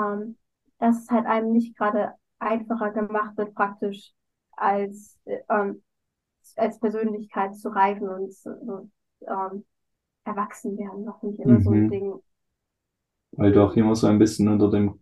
ähm, 0.00 0.36
dass 0.78 1.02
es 1.02 1.10
halt 1.10 1.26
einem 1.26 1.52
nicht 1.52 1.76
gerade 1.76 2.12
einfacher 2.38 2.90
gemacht 2.90 3.36
wird, 3.36 3.54
praktisch 3.54 4.12
als, 4.52 5.18
äh, 5.24 5.38
ähm, 5.48 5.82
als 6.56 6.78
Persönlichkeit 6.80 7.56
zu 7.56 7.70
reifen 7.70 8.08
und 8.08 8.32
so, 8.34 8.90
ähm, 9.28 9.64
erwachsen 10.24 10.78
werden, 10.78 11.04
noch 11.04 11.22
nicht 11.22 11.40
immer 11.40 11.60
so 11.60 11.70
ein 11.72 11.86
Mhm. 11.86 11.88
Ding. 11.88 12.20
Weil 13.32 13.52
du 13.52 13.62
auch 13.64 13.76
immer 13.76 13.94
so 13.96 14.06
ein 14.06 14.18
bisschen 14.18 14.48
unter 14.48 14.70
dem, 14.70 14.98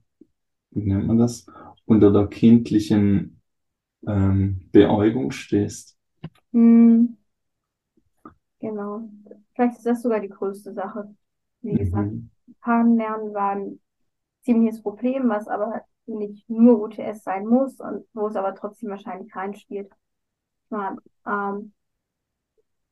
wie 0.73 0.84
nennt 0.92 1.06
man 1.08 1.18
das, 1.18 1.46
unter 1.87 2.12
der 2.12 2.28
kindlichen 2.28 3.42
ähm, 4.06 4.68
Beäugung 4.73 5.32
stehst. 5.32 5.99
Hm, 6.52 7.16
genau. 8.61 9.08
Vielleicht 9.54 9.78
ist 9.78 9.87
das 9.87 10.02
sogar 10.02 10.20
die 10.20 10.28
größte 10.28 10.73
Sache. 10.73 11.14
Wie 11.62 11.76
gesagt, 11.76 12.12
Mhm. 12.12 12.30
Fahren 12.62 12.96
lernen 12.96 13.34
war 13.34 13.50
ein 13.52 13.80
ziemliches 14.42 14.82
Problem, 14.82 15.28
was 15.28 15.49
aber 15.49 15.82
nicht 16.06 16.49
nur 16.50 16.80
UTS 16.82 17.25
sein 17.25 17.46
muss 17.46 17.80
und 17.80 18.06
wo 18.14 18.28
es 18.28 18.37
aber 18.37 18.54
trotzdem 18.54 18.90
wahrscheinlich 18.90 19.34
reinspielt. 19.37 19.92
Ja, 20.71 20.97
ähm, 21.26 21.73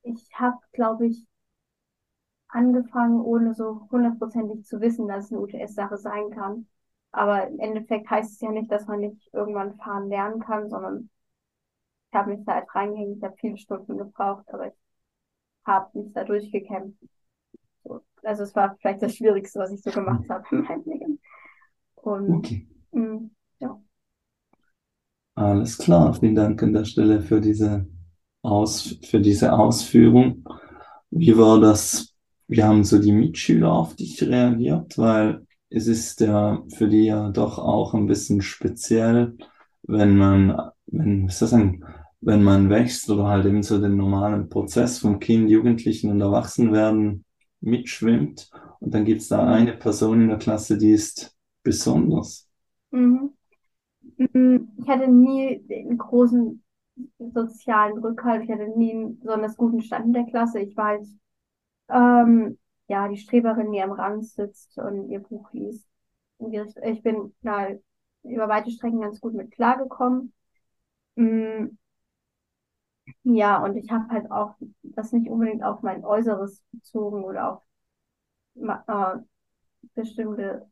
ich 0.05 0.31
habe, 0.39 0.59
glaube 0.73 1.09
ich, 1.09 1.27
angefangen, 2.49 3.21
ohne 3.21 3.53
so 3.55 3.89
hundertprozentig 3.91 4.65
zu 4.65 4.81
wissen, 4.81 5.09
dass 5.09 5.25
es 5.27 5.33
eine 5.33 5.41
UTS-Sache 5.41 5.97
sein 5.97 6.31
kann. 6.31 6.67
Aber 7.11 7.47
im 7.49 7.59
Endeffekt 7.59 8.09
heißt 8.11 8.33
es 8.33 8.41
ja 8.41 8.51
nicht, 8.53 8.71
dass 8.71 8.87
man 8.87 9.01
nicht 9.01 9.29
irgendwann 9.33 9.75
fahren 9.77 10.09
lernen 10.09 10.41
kann, 10.41 10.69
sondern 10.71 11.11
ich 12.11 12.15
habe 12.19 12.31
mich 12.35 12.45
da 12.45 12.55
halt 12.55 12.75
reingehängt, 12.75 13.17
ich 13.19 13.23
habe 13.25 13.37
viele 13.39 13.59
Stunden 13.59 13.97
gebraucht, 13.99 14.45
aber 14.53 14.69
ich 14.69 14.75
habe 15.67 15.99
mich 15.99 16.13
da 16.15 16.25
durchgekämpft. 16.25 16.99
So. 17.85 18.03
Also 18.25 18.45
es 18.45 18.55
war 18.57 18.77
vielleicht 18.81 19.03
das 19.03 19.17
Schwierigste, 19.17 19.61
was 19.61 19.73
ich 19.73 19.83
so 19.83 19.91
gemacht 19.93 20.29
habe 20.31 20.45
in 20.53 20.63
meinem 20.63 20.85
Leben. 20.85 21.21
Und 21.97 22.47
Okay, 22.47 22.67
mh, 22.93 23.03
ja. 23.15 23.29
Alles 25.35 25.79
klar. 25.79 26.15
Vielen 26.15 26.35
Dank 26.35 26.63
an 26.63 26.73
der 26.73 26.85
Stelle 26.85 27.21
für 27.21 27.41
diese 27.41 27.87
Aus, 28.43 28.99
für 29.05 29.21
diese 29.21 29.53
Ausführung. 29.53 30.45
Wie 31.11 31.37
war 31.37 31.61
das? 31.61 32.15
Wie 32.49 32.63
haben 32.63 32.85
so 32.85 32.99
die 32.99 33.13
Mitschüler 33.13 33.73
auf 33.73 33.97
dich 33.97 34.23
reagiert? 34.23 34.99
Weil 34.99 35.47
es 35.71 35.87
ist 35.87 36.21
ja 36.21 36.63
für 36.77 36.89
die 36.89 37.05
ja 37.05 37.31
doch 37.31 37.59
auch 37.59 37.95
ein 37.95 38.07
bisschen 38.07 38.43
speziell, 38.43 39.37
wenn 39.85 40.17
man, 40.17 40.71
wenn, 40.87 41.27
was 41.27 41.41
ich 41.43 41.49
sagen, 41.49 41.85
wenn 42.21 42.43
man 42.43 42.71
wächst 42.71 43.11
oder 43.11 43.27
halt 43.27 43.47
eben 43.47 43.63
so 43.63 43.81
den 43.81 43.97
normalen 43.97 44.49
Prozess 44.49 44.99
vom 44.99 45.19
Kind, 45.19 45.51
Jugendlichen 45.51 46.11
und 46.11 46.21
Erwachsenwerden 46.21 47.25
mitschwimmt. 47.61 48.51
Und 48.81 48.95
dann 48.95 49.05
gibt 49.05 49.23
es 49.23 49.29
da 49.29 49.47
eine 49.47 49.73
Person 49.73 50.23
in 50.23 50.29
der 50.29 50.39
Klasse, 50.39 50.79
die 50.79 50.93
ist 50.93 51.35
besonders. 51.63 52.49
Mhm. 52.91 53.31
Mhm. 54.17 54.73
Ich 54.79 54.89
hatte 54.89 55.09
nie 55.09 55.63
einen 55.71 55.99
großen 55.99 56.63
sozialen 57.19 57.99
Rückhalt. 57.99 58.45
Ich 58.45 58.51
hatte 58.51 58.69
nie 58.79 58.93
einen 58.93 59.21
besonders 59.21 59.57
guten 59.57 59.83
Stand 59.83 60.07
in 60.07 60.13
der 60.13 60.27
Klasse. 60.27 60.61
Ich 60.61 60.77
war 60.77 60.87
halt 60.89 61.07
Ähm, 61.91 62.59
ja, 62.89 63.09
die 63.09 63.19
Streberin, 63.19 63.73
die 63.73 63.83
am 63.83 63.93
Rand 63.93 64.27
sitzt 64.27 64.79
und 64.79 65.11
ihr 65.11 65.21
Buch 65.21 65.53
liest. 65.53 65.87
Ich 66.85 67.03
bin 67.03 67.35
da 67.43 67.69
über 68.25 68.49
weite 68.49 68.71
Strecken 68.71 69.01
ganz 69.01 69.21
gut 69.21 69.35
mit 69.35 69.53
klargekommen. 69.53 70.33
Mm, 71.17 71.69
ja, 73.25 73.63
und 73.63 73.77
ich 73.77 73.91
habe 73.91 74.09
halt 74.11 74.31
auch 74.31 74.55
das 74.83 75.13
nicht 75.13 75.29
unbedingt 75.29 75.63
auf 75.65 75.83
mein 75.83 76.05
Äußeres 76.05 76.63
bezogen 76.73 77.25
oder 77.25 77.53
auf 77.55 77.63
äh, 78.57 79.19
bestimmte, 79.95 80.71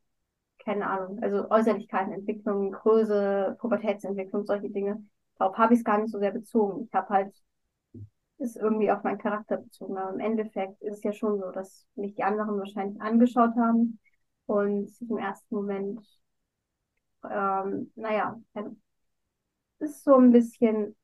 keine 0.63 0.87
Ahnung, 0.89 1.21
also 1.23 1.49
Äußerlichkeiten, 1.49 2.13
Entwicklung, 2.13 2.71
Größe, 2.71 3.57
Pubertätsentwicklung, 3.59 4.45
solche 4.45 4.69
Dinge. 4.69 5.03
Darauf 5.37 5.57
habe 5.57 5.73
ich 5.73 5.79
es 5.79 5.85
gar 5.85 5.97
nicht 5.99 6.11
so 6.11 6.19
sehr 6.19 6.31
bezogen. 6.31 6.85
Ich 6.85 6.93
habe 6.93 7.09
halt 7.09 7.33
es 8.39 8.55
irgendwie 8.55 8.91
auf 8.91 9.03
meinen 9.03 9.19
Charakter 9.19 9.57
bezogen. 9.57 9.97
Aber 9.97 10.13
im 10.13 10.19
Endeffekt 10.19 10.81
ist 10.81 10.97
es 10.97 11.03
ja 11.03 11.13
schon 11.13 11.39
so, 11.39 11.51
dass 11.51 11.85
mich 11.95 12.15
die 12.15 12.23
anderen 12.23 12.57
wahrscheinlich 12.57 12.99
angeschaut 13.01 13.55
haben 13.55 13.99
und 14.47 14.89
sich 14.89 15.09
im 15.09 15.17
ersten 15.17 15.55
Moment, 15.55 16.01
ähm, 17.23 17.91
naja, 17.95 18.39
ist 19.79 20.03
so 20.05 20.15
ein 20.15 20.31
bisschen 20.31 20.95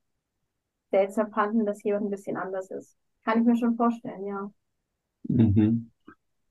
seltsam 0.91 1.31
fanden, 1.31 1.65
dass 1.65 1.83
jemand 1.83 2.05
ein 2.05 2.11
bisschen 2.11 2.37
anders 2.37 2.71
ist. 2.71 2.97
Kann 3.23 3.39
ich 3.41 3.45
mir 3.47 3.57
schon 3.57 3.75
vorstellen, 3.77 4.25
ja. 4.25 4.51
Mhm. 5.29 5.91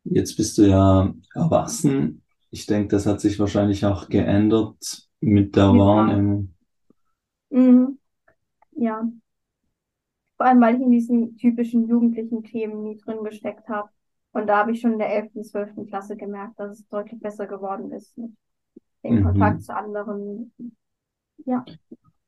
Jetzt 0.05 0.37
bist 0.37 0.59
du 0.59 0.63
ja 0.65 1.15
erwachsen. 1.35 2.23
Ich 2.51 2.67
denke, 2.67 2.89
das 2.89 3.07
hat 3.07 3.21
sich 3.21 3.39
wahrscheinlich 3.39 3.85
auch 3.87 4.09
geändert 4.09 5.09
mit 5.21 5.57
der 5.57 5.69
Ja, 5.71 5.79
Wahrnehmung. 5.79 6.55
mhm. 7.51 7.99
Ja. 8.73 9.05
Vor 10.37 10.47
allem, 10.47 10.61
weil 10.61 10.77
ich 10.77 10.83
in 10.83 10.91
diesen 10.91 11.37
typischen 11.37 11.89
jugendlichen 11.89 12.43
Themen 12.45 12.83
nie 12.83 12.97
drin 12.99 13.25
gesteckt 13.25 13.69
habe. 13.69 13.89
Und 14.33 14.47
da 14.49 14.59
habe 14.59 14.73
ich 14.73 14.81
schon 14.81 14.93
in 14.95 14.99
der 14.99 15.11
elften, 15.15 15.45
zwölften 15.45 15.87
Klasse 15.87 16.17
gemerkt, 16.17 16.59
dass 16.61 16.79
es 16.81 16.89
deutlich 16.89 17.21
besser 17.21 17.47
geworden 17.47 17.91
ist 17.93 18.17
mit 18.19 18.33
dem 19.05 19.21
Kontakt 19.21 19.63
Mhm. 19.63 19.65
zu 19.65 19.75
anderen. 19.77 20.53
Ja. 21.47 21.69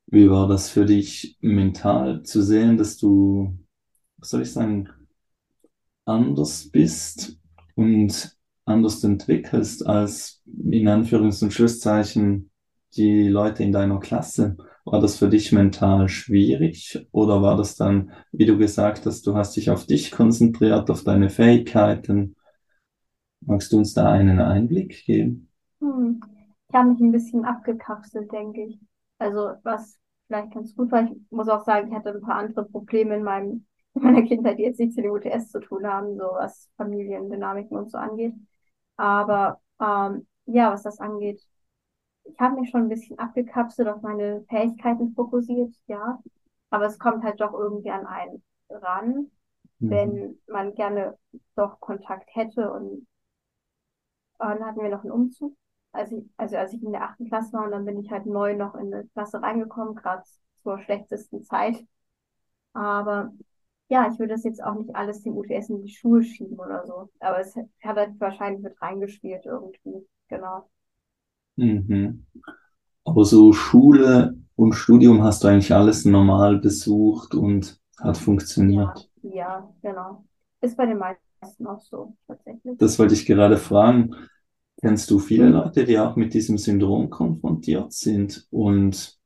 Wie 0.07 0.29
war 0.29 0.47
das 0.47 0.69
für 0.69 0.85
dich 0.85 1.37
mental 1.41 2.23
zu 2.23 2.41
sehen, 2.43 2.77
dass 2.77 2.97
du, 2.97 3.57
was 4.17 4.29
soll 4.31 4.43
ich 4.43 4.51
sagen, 4.53 4.89
anders 6.05 6.69
bist 6.71 7.37
und 7.75 8.37
anders 8.69 9.03
entwickelst 9.03 9.85
als 9.85 10.41
in 10.45 10.87
Anführungs- 10.87 11.43
und 11.43 11.51
Schlusszeichen 11.53 12.51
die 12.95 13.27
Leute 13.27 13.63
in 13.63 13.71
deiner 13.71 13.99
Klasse? 13.99 14.57
War 14.85 15.01
das 15.01 15.17
für 15.17 15.29
dich 15.29 15.51
mental 15.51 16.09
schwierig 16.09 17.07
oder 17.11 17.41
war 17.41 17.57
das 17.57 17.75
dann, 17.75 18.11
wie 18.31 18.45
du 18.45 18.57
gesagt 18.57 19.05
hast, 19.05 19.27
du 19.27 19.35
hast 19.35 19.55
dich 19.55 19.69
auf 19.69 19.85
dich 19.85 20.11
konzentriert, 20.11 20.89
auf 20.89 21.03
deine 21.03 21.29
Fähigkeiten? 21.29 22.35
Magst 23.41 23.71
du 23.71 23.77
uns 23.77 23.93
da 23.93 24.11
einen 24.11 24.39
Einblick 24.39 25.05
geben? 25.05 25.49
Hm. 25.79 26.21
Ich 26.69 26.75
habe 26.75 26.89
mich 26.89 26.99
ein 26.99 27.11
bisschen 27.11 27.45
abgekapselt, 27.45 28.31
denke 28.31 28.63
ich. 28.65 28.79
Also, 29.17 29.53
was 29.63 29.97
vielleicht 30.27 30.53
ganz 30.53 30.75
gut 30.75 30.91
war, 30.91 31.03
ich 31.03 31.17
muss 31.31 31.49
auch 31.49 31.63
sagen, 31.65 31.87
ich 31.87 31.93
hatte 31.93 32.09
ein 32.09 32.21
paar 32.21 32.35
andere 32.35 32.65
Probleme 32.65 33.15
in 33.15 33.23
meinem, 33.23 33.65
in 33.95 34.03
meiner 34.03 34.21
Kindheit, 34.23 34.59
die 34.59 34.63
jetzt 34.63 34.79
nichts 34.79 34.95
mit 34.95 35.05
dem 35.05 35.11
UTS 35.11 35.49
zu 35.49 35.59
tun 35.59 35.85
haben, 35.87 36.15
so 36.15 36.23
was 36.23 36.69
Familiendynamiken 36.77 37.75
und 37.75 37.91
so 37.91 37.97
angeht. 37.97 38.33
Aber 38.99 39.61
ähm, 39.81 40.27
ja, 40.47 40.71
was 40.73 40.83
das 40.83 40.99
angeht, 41.01 41.41
ich 42.25 42.39
habe 42.39 42.59
mich 42.61 42.69
schon 42.71 42.83
ein 42.83 42.89
bisschen 42.89 43.19
abgekapselt, 43.19 43.87
auf 43.89 44.01
meine 44.01 44.43
Fähigkeiten 44.49 45.13
fokussiert, 45.15 45.75
ja. 45.87 46.21
Aber 46.71 46.85
es 46.87 46.99
kommt 46.99 47.23
halt 47.23 47.41
doch 47.41 47.53
irgendwie 47.53 47.91
an 47.91 48.07
einen 48.07 48.43
ran, 48.69 49.31
Mhm. 49.81 49.89
wenn 49.89 50.39
man 50.47 50.75
gerne 50.75 51.17
doch 51.55 51.79
Kontakt 51.81 52.29
hätte 52.35 52.71
und 52.71 53.07
Und 54.37 54.47
dann 54.49 54.65
hatten 54.65 54.81
wir 54.81 54.89
noch 54.89 55.01
einen 55.03 55.11
Umzug. 55.11 55.55
Als 55.91 56.11
ich, 56.11 56.23
also 56.37 56.55
als 56.57 56.73
ich 56.73 56.83
in 56.83 56.91
der 56.91 57.03
achten 57.03 57.27
Klasse 57.27 57.53
war 57.53 57.65
und 57.65 57.71
dann 57.71 57.85
bin 57.85 57.99
ich 57.99 58.11
halt 58.11 58.25
neu 58.27 58.55
noch 58.55 58.75
in 58.75 58.93
eine 58.93 59.07
Klasse 59.07 59.41
reingekommen, 59.41 59.95
gerade 59.95 60.23
zur 60.55 60.77
schlechtesten 60.79 61.43
Zeit. 61.43 61.77
Aber 62.73 63.33
ja, 63.89 64.09
ich 64.11 64.19
würde 64.19 64.33
das 64.35 64.43
jetzt 64.43 64.63
auch 64.63 64.75
nicht 64.75 64.95
alles 64.95 65.23
dem 65.23 65.37
UTS 65.37 65.69
in 65.69 65.81
die 65.83 65.93
Schuhe 65.93 66.23
schieben 66.23 66.59
oder 66.59 66.85
so. 66.87 67.09
Aber 67.19 67.39
es 67.39 67.55
hat 67.55 67.67
halt 67.97 68.19
wahrscheinlich 68.19 68.63
mit 68.63 68.81
reingespielt 68.81 69.45
irgendwie. 69.45 70.07
Genau. 70.29 70.69
Mhm. 71.57 72.25
Aber 73.05 73.25
so 73.25 73.53
Schule 73.53 74.37
und 74.55 74.73
Studium 74.73 75.23
hast 75.23 75.43
du 75.43 75.49
eigentlich 75.49 75.73
alles 75.73 76.05
normal 76.05 76.59
besucht 76.59 77.35
und 77.35 77.79
hat 77.99 78.17
funktioniert. 78.17 79.09
Ja, 79.23 79.33
ja, 79.33 79.73
genau. 79.81 80.25
Ist 80.61 80.77
bei 80.77 80.85
den 80.85 80.97
meisten 80.97 81.67
auch 81.67 81.79
so, 81.81 82.15
tatsächlich. 82.27 82.79
Das 82.79 82.97
wollte 82.99 83.13
ich 83.13 83.25
gerade 83.25 83.57
fragen. 83.57 84.15
Kennst 84.81 85.11
du 85.11 85.19
viele 85.19 85.49
Mhm. 85.49 85.51
Leute, 85.51 85.85
die 85.85 85.99
auch 85.99 86.15
mit 86.15 86.33
diesem 86.33 86.57
Syndrom 86.57 87.09
konfrontiert 87.09 87.93
sind? 87.93 88.47
Und 88.51 89.18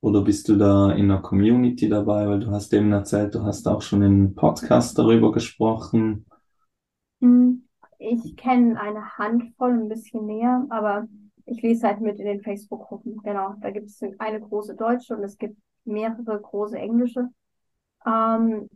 oder 0.00 0.22
bist 0.22 0.48
du 0.48 0.56
da 0.56 0.92
in 0.92 1.10
einer 1.10 1.20
Community 1.22 1.88
dabei? 1.88 2.28
Weil 2.28 2.40
du 2.40 2.50
hast 2.50 2.72
eben 2.74 2.92
erzählt, 2.92 3.34
du 3.34 3.42
hast 3.44 3.66
auch 3.68 3.82
schon 3.82 4.02
in 4.02 4.12
einem 4.12 4.34
Podcast 4.34 4.98
darüber 4.98 5.32
gesprochen. 5.32 6.26
Hm, 7.20 7.64
Ich 7.98 8.36
kenne 8.36 8.80
eine 8.80 9.18
Handvoll, 9.18 9.72
ein 9.72 9.88
bisschen 9.88 10.26
näher, 10.26 10.66
aber 10.70 11.06
ich 11.46 11.62
lese 11.62 11.86
halt 11.88 12.00
mit 12.00 12.18
in 12.20 12.26
den 12.26 12.42
Facebook-Gruppen. 12.42 13.18
Genau, 13.22 13.54
da 13.60 13.70
gibt 13.70 13.86
es 13.88 14.00
eine 14.18 14.40
große 14.40 14.76
deutsche 14.76 15.16
und 15.16 15.24
es 15.24 15.36
gibt 15.38 15.56
mehrere 15.84 16.40
große 16.40 16.78
englische. 16.78 17.28
Ähm, 18.06 18.68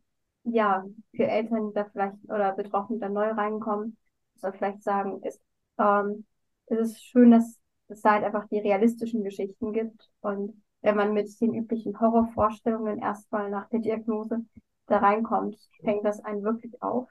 ja, 0.44 0.84
für 1.14 1.26
Eltern, 1.26 1.68
die 1.70 1.74
da 1.74 1.86
vielleicht 1.86 2.16
oder 2.26 2.52
Betroffene, 2.54 2.98
da 3.00 3.08
neu 3.08 3.30
reinkommen, 3.32 3.96
man 4.42 4.54
vielleicht 4.54 4.82
sagen, 4.82 5.22
ist, 5.22 5.40
ähm, 5.78 6.26
es 6.66 6.78
ist 6.92 7.04
schön, 7.04 7.30
dass 7.32 7.58
es 7.88 8.04
halt 8.04 8.24
einfach 8.24 8.48
die 8.48 8.58
realistischen 8.60 9.24
Geschichten 9.24 9.72
gibt. 9.72 10.10
Und 10.20 10.62
wenn 10.82 10.96
man 10.96 11.12
mit 11.14 11.40
den 11.40 11.54
üblichen 11.54 11.98
Horrorvorstellungen 12.00 12.98
erstmal 12.98 13.50
nach 13.50 13.68
der 13.70 13.80
Diagnose 13.80 14.44
da 14.86 14.98
reinkommt, 14.98 15.56
fängt 15.82 16.04
das 16.04 16.24
einen 16.24 16.42
wirklich 16.42 16.82
auf. 16.82 17.08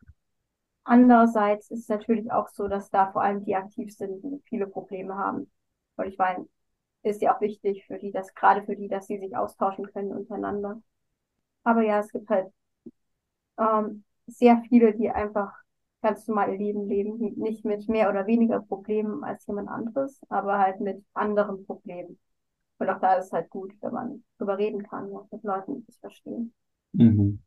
Andererseits 0.83 1.71
ist 1.71 1.81
es 1.81 1.89
natürlich 1.89 2.31
auch 2.31 2.49
so, 2.49 2.67
dass 2.67 2.89
da 2.89 3.11
vor 3.11 3.21
allem 3.23 3.43
die 3.45 3.55
aktiv 3.55 3.95
sind, 3.95 4.23
die 4.23 4.41
viele 4.45 4.67
Probleme 4.67 5.15
haben. 5.15 5.51
Und 5.95 6.07
ich 6.07 6.17
meine, 6.17 6.47
ist 7.03 7.21
ja 7.21 7.35
auch 7.35 7.41
wichtig 7.41 7.85
für 7.87 7.97
die, 7.97 8.11
dass 8.11 8.33
gerade 8.35 8.63
für 8.63 8.75
die, 8.75 8.87
dass 8.87 9.07
sie 9.07 9.19
sich 9.19 9.35
austauschen 9.35 9.85
können 9.91 10.11
untereinander. 10.11 10.81
Aber 11.63 11.83
ja, 11.83 11.99
es 11.99 12.11
gibt 12.11 12.29
halt 12.29 12.51
ähm, 13.57 14.03
sehr 14.27 14.61
viele, 14.67 14.93
die 14.93 15.09
einfach 15.09 15.53
ganz 16.01 16.27
normal 16.27 16.51
ihr 16.51 16.57
Leben 16.57 16.87
leben, 16.87 17.17
nicht 17.37 17.63
mit 17.65 17.87
mehr 17.87 18.09
oder 18.09 18.25
weniger 18.25 18.61
Problemen 18.61 19.23
als 19.23 19.45
jemand 19.47 19.69
anderes, 19.69 20.19
aber 20.29 20.57
halt 20.59 20.79
mit 20.79 21.03
anderen 21.13 21.65
Problemen. 21.65 22.19
Und 22.81 22.89
auch 22.89 22.99
da 22.99 23.13
ist 23.13 23.27
es 23.27 23.31
halt 23.31 23.47
gut, 23.51 23.73
wenn 23.81 23.93
man 23.93 24.23
drüber 24.39 24.57
reden 24.57 24.81
kann, 24.81 25.11
ja, 25.11 25.23
mit 25.31 25.43
Leuten, 25.43 25.75
die 25.75 25.85
es 25.87 25.97
verstehen. 25.97 26.51
Mhm. 26.93 27.39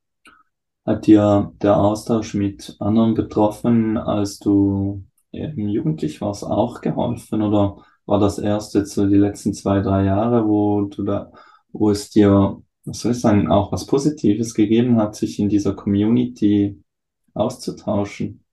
Hat 0.86 1.08
dir 1.08 1.52
der 1.60 1.76
Austausch 1.76 2.34
mit 2.34 2.76
anderen 2.78 3.14
Betroffenen, 3.14 3.96
als 3.96 4.38
du 4.38 5.02
eben 5.32 5.68
jugendlich 5.68 6.20
warst, 6.20 6.44
auch 6.44 6.80
geholfen? 6.82 7.42
Oder 7.42 7.78
war 8.06 8.20
das 8.20 8.38
erst 8.38 8.74
jetzt 8.74 8.92
so 8.92 9.08
die 9.08 9.16
letzten 9.16 9.54
zwei, 9.54 9.80
drei 9.80 10.04
Jahre, 10.04 10.46
wo 10.46 10.82
du 10.82 11.02
da, 11.02 11.32
wo 11.72 11.90
es 11.90 12.10
dir, 12.10 12.62
was 12.84 13.00
soll 13.00 13.10
ich 13.10 13.20
sagen, 13.20 13.50
auch 13.50 13.72
was 13.72 13.86
Positives 13.86 14.54
gegeben 14.54 14.98
hat, 14.98 15.16
sich 15.16 15.40
in 15.40 15.48
dieser 15.48 15.74
Community 15.74 16.80
auszutauschen? 17.32 18.44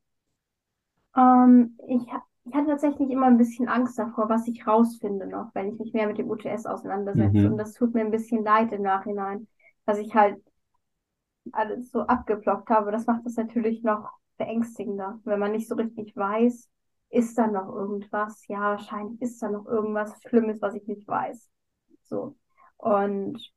Ähm, 1.16 1.78
ich, 1.88 2.08
ich 2.46 2.54
hatte 2.54 2.68
tatsächlich 2.68 3.10
immer 3.10 3.28
ein 3.28 3.38
bisschen 3.38 3.68
Angst 3.68 3.98
davor, 4.00 4.30
was 4.30 4.48
ich 4.48 4.66
rausfinde 4.68 5.28
noch, 5.28 5.54
wenn 5.56 5.70
ich 5.74 5.80
mich 5.80 5.94
mehr 5.94 6.08
mit 6.08 6.18
dem 6.18 6.30
UTS 6.30 6.66
auseinandersetze. 6.66 7.48
Und 7.48 7.58
Mhm. 7.58 7.58
das 7.58 7.74
tut 7.74 7.94
mir 7.94 8.02
ein 8.02 8.12
bisschen 8.12 8.44
leid 8.44 8.72
im 8.74 8.82
Nachhinein, 8.84 9.48
dass 9.86 9.98
ich 10.00 10.14
halt 10.16 10.42
alles 11.52 11.92
so 11.92 12.02
abgeblockt 12.02 12.70
habe. 12.70 12.92
Das 12.92 13.06
macht 13.08 13.26
es 13.26 13.36
natürlich 13.38 13.84
noch 13.84 14.10
beängstigender, 14.38 15.20
wenn 15.24 15.40
man 15.40 15.52
nicht 15.52 15.68
so 15.68 15.76
richtig 15.76 16.16
weiß, 16.16 16.70
ist 17.10 17.38
da 17.38 17.48
noch 17.48 17.68
irgendwas? 17.74 18.48
Ja, 18.48 18.60
wahrscheinlich 18.62 19.22
ist 19.22 19.42
da 19.42 19.50
noch 19.50 19.66
irgendwas 19.66 20.20
Schlimmes, 20.27 20.62
was 20.62 20.75
ich 20.75 20.88
nicht 20.88 21.08
weiß. 21.08 21.50
So. 22.04 22.36
Und 22.77 23.51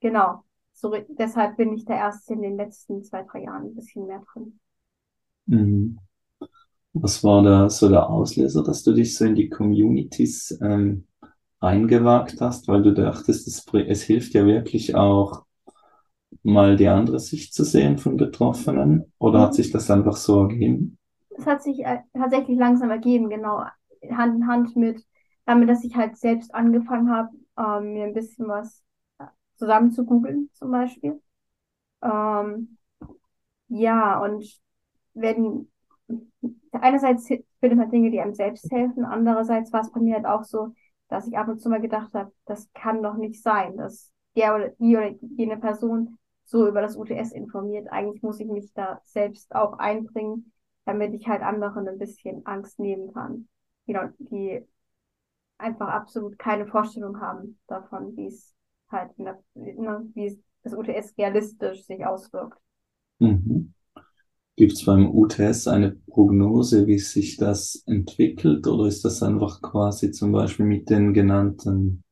genau, 0.00 0.44
so, 0.74 0.94
deshalb 1.10 1.56
bin 1.56 1.72
ich 1.74 1.84
da 1.86 1.94
erst 1.94 2.30
in 2.30 2.42
den 2.42 2.56
letzten 2.56 3.02
zwei, 3.04 3.22
drei 3.24 3.42
Jahren 3.44 3.66
ein 3.68 3.74
bisschen 3.74 4.06
mehr 4.06 4.22
drin. 4.32 4.60
Mhm. 5.46 5.98
Was 6.92 7.22
war 7.22 7.42
da 7.42 7.70
so 7.70 7.88
der 7.88 8.10
Auslöser, 8.10 8.62
dass 8.64 8.82
du 8.82 8.92
dich 8.92 9.16
so 9.16 9.24
in 9.24 9.34
die 9.34 9.48
Communities 9.48 10.58
ähm, 10.60 11.06
eingewagt 11.60 12.40
hast, 12.40 12.68
weil 12.68 12.82
du 12.82 12.92
dachtest, 12.92 13.46
es, 13.46 13.64
es 13.86 14.02
hilft 14.02 14.34
ja 14.34 14.44
wirklich 14.46 14.94
auch 14.94 15.44
mal 16.42 16.76
die 16.76 16.88
andere 16.88 17.20
Sicht 17.20 17.54
zu 17.54 17.64
sehen 17.64 17.98
von 17.98 18.16
Betroffenen? 18.16 19.12
Oder 19.18 19.40
hat 19.40 19.54
sich 19.54 19.70
das 19.70 19.90
einfach 19.90 20.16
so 20.16 20.42
ergeben? 20.42 20.98
Es 21.30 21.46
hat 21.46 21.62
sich 21.62 21.84
äh, 21.84 22.00
tatsächlich 22.14 22.58
langsam 22.58 22.90
ergeben, 22.90 23.30
genau, 23.30 23.64
Hand 24.10 24.36
in 24.36 24.46
Hand 24.46 24.76
mit, 24.76 25.04
damit, 25.46 25.68
dass 25.68 25.84
ich 25.84 25.96
halt 25.96 26.16
selbst 26.16 26.54
angefangen 26.54 27.10
habe, 27.10 27.30
ähm, 27.58 27.92
mir 27.94 28.04
ein 28.04 28.14
bisschen 28.14 28.48
was 28.48 28.82
äh, 29.18 29.26
zusammen 29.56 29.92
zu 29.92 30.04
googeln, 30.04 30.50
zum 30.54 30.70
Beispiel. 30.70 31.20
Ähm, 32.02 32.78
ja, 33.68 34.20
und 34.22 34.44
wenn 35.14 35.69
einerseits 36.72 37.26
findet 37.28 37.78
man 37.78 37.90
Dinge, 37.90 38.10
die 38.10 38.20
einem 38.20 38.34
selbst 38.34 38.70
helfen, 38.70 39.04
andererseits 39.04 39.72
war 39.72 39.82
es 39.82 39.92
bei 39.92 40.00
mir 40.00 40.16
halt 40.16 40.26
auch 40.26 40.44
so, 40.44 40.74
dass 41.08 41.26
ich 41.26 41.36
ab 41.36 41.48
und 41.48 41.60
zu 41.60 41.68
mal 41.68 41.80
gedacht 41.80 42.14
habe, 42.14 42.32
das 42.46 42.70
kann 42.72 43.02
doch 43.02 43.14
nicht 43.16 43.42
sein, 43.42 43.76
dass 43.76 44.12
der 44.36 44.54
oder 44.54 44.68
die 44.78 44.96
oder 44.96 45.10
jene 45.36 45.56
Person 45.56 46.18
so 46.44 46.66
über 46.68 46.80
das 46.80 46.96
UTS 46.96 47.32
informiert. 47.32 47.88
Eigentlich 47.90 48.22
muss 48.22 48.40
ich 48.40 48.46
mich 48.46 48.72
da 48.74 49.00
selbst 49.04 49.54
auch 49.54 49.78
einbringen, 49.78 50.52
damit 50.84 51.14
ich 51.14 51.28
halt 51.28 51.42
anderen 51.42 51.88
ein 51.88 51.98
bisschen 51.98 52.44
Angst 52.46 52.78
nehmen 52.78 53.12
kann. 53.12 53.48
Genau, 53.86 54.08
die 54.18 54.66
einfach 55.58 55.88
absolut 55.88 56.38
keine 56.38 56.66
Vorstellung 56.66 57.20
haben 57.20 57.58
davon, 57.66 58.16
wie 58.16 58.26
es 58.26 58.54
halt 58.90 59.12
in 59.18 59.26
der, 59.26 59.42
ne, 59.54 60.08
wie 60.14 60.26
es 60.26 60.38
das 60.62 60.74
UTS 60.74 61.16
realistisch 61.16 61.84
sich 61.84 62.04
auswirkt. 62.04 62.58
Mhm. 63.20 63.59
Gibt 64.60 64.74
es 64.74 64.84
beim 64.84 65.10
UTS 65.10 65.68
eine 65.68 65.92
Prognose, 65.92 66.86
wie 66.86 66.98
sich 67.00 67.38
das 67.38 67.82
entwickelt, 67.86 68.66
oder 68.68 68.86
ist 68.88 69.04
das 69.06 69.22
einfach 69.24 69.62
quasi 69.62 70.12
zum 70.12 70.32
Beispiel 70.32 70.66
mit 70.66 70.90
den 70.90 71.14
genannten, 71.14 72.04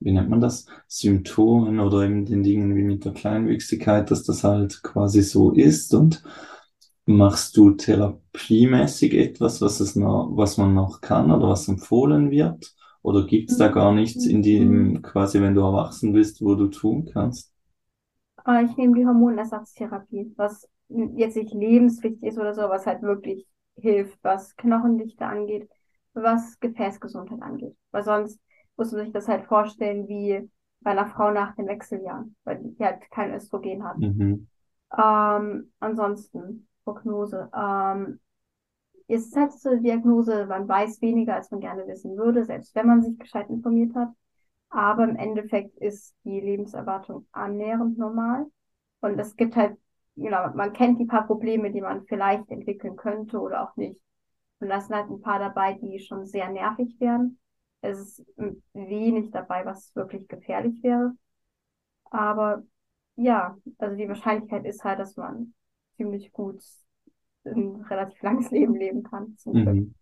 wie 0.00 0.12
nennt 0.12 0.30
man 0.30 0.40
das, 0.40 0.66
Symptomen 0.88 1.80
oder 1.80 2.02
eben 2.04 2.26
den 2.26 2.42
Dingen 2.42 2.76
wie 2.76 2.84
mit 2.84 3.04
der 3.04 3.12
Kleinwüchsigkeit, 3.14 4.10
dass 4.10 4.24
das 4.24 4.44
halt 4.44 4.82
quasi 4.82 5.22
so 5.22 5.52
ist 5.52 5.94
und 5.94 6.22
machst 7.06 7.56
du 7.56 7.72
therapiemäßig 7.72 9.14
etwas, 9.14 9.60
was 9.62 9.80
es 9.80 9.96
noch, 9.96 10.30
was 10.36 10.58
man 10.58 10.74
noch 10.74 11.00
kann 11.00 11.30
oder 11.32 11.48
was 11.48 11.68
empfohlen 11.68 12.30
wird? 12.30 12.74
Oder 13.02 13.26
gibt 13.26 13.50
es 13.50 13.58
da 13.58 13.68
gar 13.68 13.94
nichts 13.94 14.26
in 14.26 14.42
dem, 14.42 15.02
quasi 15.02 15.40
wenn 15.40 15.54
du 15.54 15.62
erwachsen 15.62 16.12
bist, 16.12 16.42
wo 16.42 16.54
du 16.54 16.68
tun 16.68 17.06
kannst? 17.12 17.52
Äh, 18.46 18.64
Ich 18.64 18.76
nehme 18.76 18.96
die 18.96 19.06
Hormonersatztherapie, 19.06 20.32
was 20.36 20.68
jetzt 20.88 21.36
nicht 21.36 21.52
lebenswichtig 21.52 22.22
ist 22.30 22.38
oder 22.38 22.54
so, 22.54 22.62
was 22.62 22.86
halt 22.86 23.02
wirklich 23.02 23.46
hilft, 23.76 24.18
was 24.22 24.56
Knochendichte 24.56 25.24
angeht, 25.24 25.68
was 26.14 26.58
Gefäßgesundheit 26.60 27.42
angeht. 27.42 27.76
Weil 27.90 28.02
sonst 28.02 28.40
muss 28.76 28.92
man 28.92 29.02
sich 29.02 29.12
das 29.12 29.28
halt 29.28 29.46
vorstellen 29.46 30.08
wie 30.08 30.48
bei 30.80 30.92
einer 30.92 31.06
Frau 31.06 31.30
nach 31.30 31.54
den 31.56 31.66
Wechseljahren, 31.66 32.36
weil 32.44 32.58
die 32.58 32.84
halt 32.84 33.10
kein 33.10 33.34
Östrogen 33.34 33.84
hat. 33.84 33.98
Mhm. 33.98 34.48
Ähm, 34.96 35.72
ansonsten 35.80 36.68
Prognose. 36.84 37.50
Ähm, 37.54 38.20
ist 39.08 39.34
halt 39.34 39.52
so 39.52 39.70
eine 39.70 39.80
Diagnose, 39.80 40.46
man 40.46 40.68
weiß 40.68 41.00
weniger, 41.00 41.34
als 41.34 41.50
man 41.50 41.60
gerne 41.60 41.86
wissen 41.86 42.16
würde, 42.16 42.44
selbst 42.44 42.74
wenn 42.74 42.86
man 42.86 43.02
sich 43.02 43.18
gescheit 43.18 43.48
informiert 43.48 43.94
hat. 43.94 44.10
Aber 44.68 45.04
im 45.04 45.16
Endeffekt 45.16 45.76
ist 45.78 46.14
die 46.24 46.40
Lebenserwartung 46.40 47.26
annähernd 47.32 47.96
normal. 47.96 48.46
Und 49.00 49.18
es 49.18 49.34
gibt 49.34 49.56
halt, 49.56 49.78
genau, 50.18 50.50
man 50.54 50.72
kennt 50.72 51.00
die 51.00 51.06
paar 51.06 51.26
Probleme, 51.26 51.70
die 51.72 51.80
man 51.80 52.06
vielleicht 52.06 52.50
entwickeln 52.50 52.96
könnte 52.96 53.40
oder 53.40 53.62
auch 53.68 53.76
nicht. 53.76 54.00
Und 54.60 54.68
da 54.70 54.80
sind 54.80 54.96
halt 54.96 55.10
ein 55.10 55.20
paar 55.22 55.38
dabei, 55.40 55.74
die 55.74 56.00
schon 56.00 56.26
sehr 56.26 56.50
nervig 56.50 56.98
werden. 57.00 57.38
Es 57.82 57.98
ist 58.20 58.26
wenig 58.74 59.30
dabei, 59.32 59.64
was 59.66 59.94
wirklich 59.96 60.28
gefährlich 60.28 60.82
wäre. 60.82 61.14
Aber 62.10 62.62
ja, 63.16 63.56
also 63.78 63.96
die 63.96 64.08
Wahrscheinlichkeit 64.08 64.64
ist 64.66 64.84
halt, 64.84 65.00
dass 65.00 65.16
man 65.16 65.54
ziemlich 65.96 66.32
gut 66.32 66.62
ein 67.44 67.82
relativ 67.90 68.20
langes 68.22 68.50
Leben 68.52 68.74
leben 68.74 69.02
kann. 69.02 69.36
Mhm. 69.52 69.94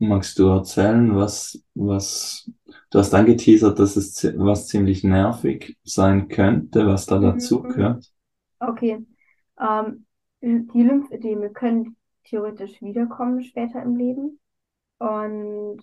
Magst 0.00 0.38
du 0.38 0.46
erzählen, 0.48 1.14
was, 1.16 1.62
was, 1.74 2.48
du 2.90 2.98
hast 2.98 3.14
angeteasert, 3.14 3.78
dass 3.78 3.96
es 3.96 4.22
was 4.36 4.66
ziemlich 4.68 5.02
nervig 5.04 5.76
sein 5.84 6.28
könnte, 6.28 6.86
was 6.86 7.06
da 7.06 7.18
dazu 7.18 7.62
Mhm. 7.62 7.68
gehört? 7.68 8.12
Okay. 8.60 9.04
Ähm, 9.60 10.06
die 10.40 10.82
Lymphödeme 10.82 11.50
können 11.52 11.96
theoretisch 12.24 12.80
wiederkommen 12.82 13.42
später 13.42 13.82
im 13.82 13.96
Leben. 13.96 14.40
Und 14.98 15.82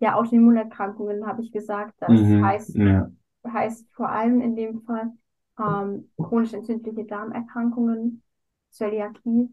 ja, 0.00 0.16
Autoimmunerkrankungen 0.16 1.26
habe 1.26 1.42
ich 1.42 1.52
gesagt, 1.52 1.94
das 2.00 2.18
Mhm. 2.18 2.42
heißt, 2.42 2.80
Ja. 2.86 3.10
heißt 3.46 3.88
vor 3.94 4.10
allem 4.10 4.40
in 4.40 4.56
dem 4.56 4.82
Fall 4.82 5.12
ähm, 5.58 6.10
chronisch 6.20 6.54
entzündliche 6.54 7.04
Darmerkrankungen, 7.06 8.22
Zöliakie, 8.70 9.50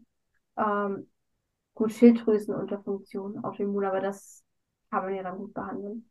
ähm, 0.58 1.10
gut 1.74 1.92
Schilddrüsenunterfunktion, 1.92 3.44
Autoimmun, 3.44 3.84
aber 3.86 4.00
das 4.00 4.44
kann 4.90 5.04
man 5.06 5.14
ja 5.14 5.22
dann 5.24 5.38
gut 5.38 5.54
behandeln. 5.54 6.10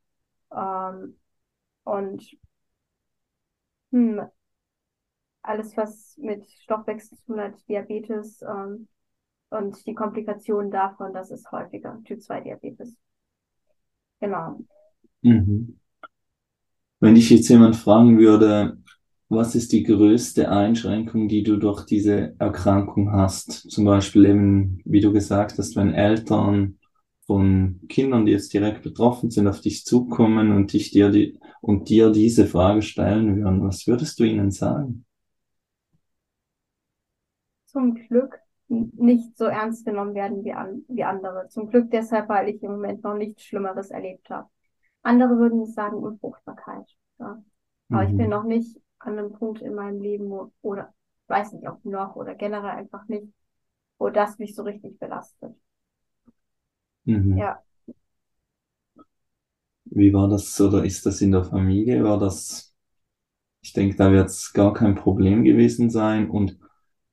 Ähm, 0.55 1.19
und 1.85 2.23
hm, 3.91 4.19
alles, 5.47 5.75
was 5.77 6.17
mit 6.17 6.47
Stoffwechsel 6.63 7.17
zu 7.17 7.25
tun 7.25 7.39
hat, 7.39 7.53
Diabetes 7.67 8.41
ähm, 8.41 8.87
und 9.49 9.85
die 9.85 9.95
Komplikationen 9.95 10.71
davon, 10.71 11.13
das 11.13 11.31
ist 11.31 11.51
häufiger, 11.51 11.99
Typ 12.05 12.21
2 12.21 12.41
Diabetes. 12.41 12.95
Genau. 14.19 14.59
Mhm. 15.21 15.79
Wenn 16.99 17.15
dich 17.15 17.29
jetzt 17.29 17.47
jemand 17.49 17.75
fragen 17.75 18.17
würde, 18.17 18.77
was 19.29 19.55
ist 19.55 19.71
die 19.71 19.83
größte 19.83 20.49
Einschränkung, 20.49 21.27
die 21.27 21.43
du 21.43 21.57
durch 21.57 21.85
diese 21.85 22.35
Erkrankung 22.39 23.11
hast? 23.11 23.69
Zum 23.69 23.85
Beispiel 23.85 24.25
eben, 24.25 24.81
wie 24.85 25.01
du 25.01 25.11
gesagt 25.11 25.57
hast, 25.57 25.75
wenn 25.75 25.93
Eltern 25.93 26.79
von 27.25 27.81
Kindern, 27.89 28.25
die 28.25 28.31
jetzt 28.31 28.53
direkt 28.53 28.83
betroffen 28.83 29.29
sind, 29.29 29.47
auf 29.47 29.59
dich 29.59 29.83
zukommen 29.83 30.51
und 30.53 30.71
dich 30.71 30.91
dir 30.91 31.09
die, 31.09 31.37
und 31.61 31.89
dir 31.89 32.09
diese 32.11 32.47
Frage 32.47 32.81
stellen 32.81 33.37
würden, 33.37 33.63
was 33.63 33.85
würdest 33.85 34.19
du 34.19 34.23
ihnen 34.23 34.51
sagen? 34.51 35.05
Zum 37.77 37.93
Glück 37.93 38.39
nicht 38.69 39.37
so 39.37 39.45
ernst 39.45 39.85
genommen 39.85 40.15
werden 40.15 40.43
wie, 40.43 40.51
an, 40.51 40.83
wie 40.87 41.03
andere. 41.03 41.47
Zum 41.49 41.69
Glück 41.69 41.91
deshalb, 41.91 42.27
weil 42.27 42.49
ich 42.49 42.63
im 42.63 42.71
Moment 42.71 43.03
noch 43.03 43.13
nichts 43.13 43.43
Schlimmeres 43.43 43.91
erlebt 43.91 44.31
habe. 44.31 44.49
Andere 45.03 45.37
würden 45.37 45.63
sagen 45.67 45.97
Unfruchtbarkeit. 45.97 46.89
Ja. 47.19 47.43
Aber 47.89 48.01
mhm. 48.01 48.09
ich 48.09 48.17
bin 48.17 48.25
mhm. 48.25 48.31
noch 48.31 48.43
nicht 48.45 48.81
an 48.97 49.19
einem 49.19 49.31
Punkt 49.31 49.61
in 49.61 49.75
meinem 49.75 50.01
Leben, 50.01 50.27
wo, 50.27 50.51
oder 50.63 50.91
weiß 51.27 51.53
nicht, 51.53 51.69
ob 51.69 51.85
noch 51.85 52.15
oder 52.15 52.33
generell 52.33 52.71
einfach 52.71 53.07
nicht, 53.07 53.27
wo 53.99 54.09
das 54.09 54.39
mich 54.39 54.55
so 54.55 54.63
richtig 54.63 54.97
belastet. 54.97 55.55
Mhm. 57.03 57.37
Ja. 57.37 57.61
Wie 59.85 60.11
war 60.15 60.27
das 60.27 60.59
oder 60.59 60.83
ist 60.83 61.05
das 61.05 61.21
in 61.21 61.31
der 61.31 61.43
Familie? 61.43 62.03
War 62.03 62.17
das, 62.17 62.75
ich 63.61 63.71
denke, 63.71 63.97
da 63.97 64.11
wird 64.11 64.29
es 64.29 64.51
gar 64.51 64.73
kein 64.73 64.95
Problem 64.95 65.43
gewesen 65.43 65.91
sein. 65.91 66.27
Und 66.27 66.57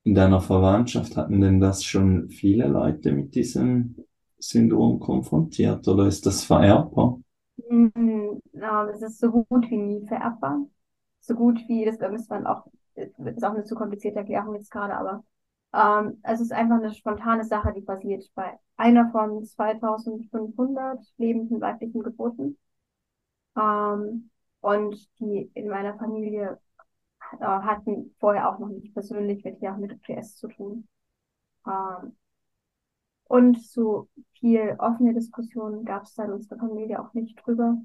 in 0.05 0.15
deiner 0.15 0.41
Verwandtschaft 0.41 1.17
hatten 1.17 1.41
denn 1.41 1.61
das 1.61 1.83
schon 1.83 2.29
viele 2.29 2.69
Leute 2.69 3.13
mit 3.13 3.35
diesem 3.35 3.97
Syndrom 4.39 5.01
konfrontiert 5.01 5.89
oder 5.89 6.07
ist 6.07 6.27
das 6.27 6.45
vererbbar? 6.45 7.19
Mhm, 7.71 8.41
es 8.93 9.03
ist 9.03 9.19
so 9.19 9.31
gut 9.31 9.71
wie 9.71 9.77
nie 9.77 10.07
vererbbar. 10.07 10.67
So 11.21 11.35
gut 11.35 11.59
wie, 11.69 11.85
das 11.85 11.99
müsste 12.11 12.35
man 12.35 12.47
auch, 12.47 12.67
ist 12.95 13.45
auch 13.45 13.55
eine 13.55 13.65
zu 13.65 13.75
komplizierte 13.75 14.19
Erklärung 14.19 14.55
jetzt 14.55 14.71
gerade, 14.71 14.95
aber 14.95 15.25
ähm, 15.73 16.21
es 16.23 16.41
ist 16.41 16.53
einfach 16.53 16.77
eine 16.77 16.93
spontane 16.95 17.45
Sache, 17.45 17.73
die 17.75 17.81
passiert 17.81 18.31
bei 18.35 18.59
einer 18.77 19.11
von 19.11 19.45
2500 19.45 21.01
lebenden 21.17 21.61
weiblichen 21.61 22.03
Geburten. 22.03 22.59
Ähm, 23.57 24.31
und 24.61 25.09
die 25.21 25.51
in 25.55 25.69
meiner 25.69 25.97
Familie 25.99 26.59
äh, 27.41 27.45
hatten 27.45 28.15
vorher 28.19 28.51
auch 28.51 28.59
noch 28.59 28.69
nicht 28.69 28.93
persönlich 28.95 29.45
mit, 29.45 29.61
ja, 29.61 29.77
mit 29.77 29.93
OPS 29.93 30.37
zu 30.37 30.49
tun. 30.49 30.89
Ähm, 31.67 32.17
und 33.27 33.61
so 33.63 34.09
viel 34.39 34.77
offene 34.79 35.15
Diskussionen 35.15 35.85
gab 35.85 36.05
es 36.05 36.15
da 36.15 36.25
in 36.25 36.33
unserer 36.33 36.59
Familie 36.59 37.01
auch 37.01 37.13
nicht 37.15 37.37
drüber. 37.45 37.79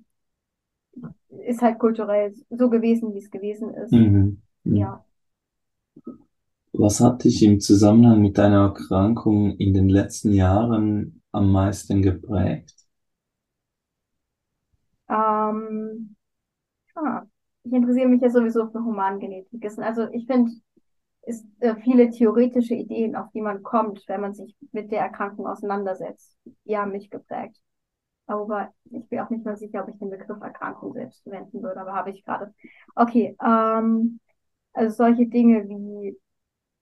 Ist 1.29 1.61
halt 1.61 1.79
kulturell 1.79 2.33
so 2.49 2.69
gewesen, 2.69 3.13
wie 3.13 3.19
es 3.19 3.31
gewesen 3.31 3.73
ist. 3.73 3.91
Mhm. 3.91 4.41
Mhm. 4.63 4.77
Ja. 4.77 5.03
Was 6.73 6.99
hat 6.99 7.23
dich 7.25 7.43
im 7.43 7.59
Zusammenhang 7.59 8.21
mit 8.21 8.37
deiner 8.37 8.61
Erkrankung 8.63 9.55
in 9.57 9.73
den 9.73 9.87
letzten 9.87 10.33
Jahren 10.33 11.21
am 11.31 11.51
meisten 11.51 12.01
geprägt? 12.01 12.75
Ähm, 15.09 16.15
ah, 16.95 17.25
ich 17.63 17.73
interessiere 17.73 18.07
mich 18.07 18.21
ja 18.21 18.29
sowieso 18.29 18.67
für 18.69 18.83
Humangenetik. 18.83 19.63
Also 19.79 20.09
ich 20.11 20.25
finde, 20.25 20.51
es 21.23 21.45
äh, 21.59 21.75
viele 21.83 22.09
theoretische 22.09 22.75
Ideen, 22.75 23.15
auf 23.15 23.31
die 23.33 23.41
man 23.41 23.63
kommt, 23.63 24.03
wenn 24.07 24.21
man 24.21 24.33
sich 24.33 24.55
mit 24.71 24.91
der 24.91 25.01
Erkrankung 25.01 25.47
auseinandersetzt, 25.47 26.37
die 26.65 26.77
haben 26.77 26.91
mich 26.91 27.09
geprägt. 27.09 27.57
Aber 28.27 28.73
ich 28.91 29.07
bin 29.09 29.19
auch 29.19 29.29
nicht 29.29 29.45
mehr 29.45 29.57
sicher, 29.57 29.83
ob 29.83 29.89
ich 29.89 29.99
den 29.99 30.09
Begriff 30.11 30.41
Erkrankung 30.41 30.93
selbst 30.93 31.23
verwenden 31.23 31.63
würde, 31.63 31.81
aber 31.81 31.93
habe 31.93 32.11
ich 32.11 32.23
gerade. 32.25 32.53
Okay, 32.95 33.35
ähm, 33.43 34.19
also 34.73 34.95
solche 34.95 35.27
Dinge 35.27 35.67
wie 35.69 36.17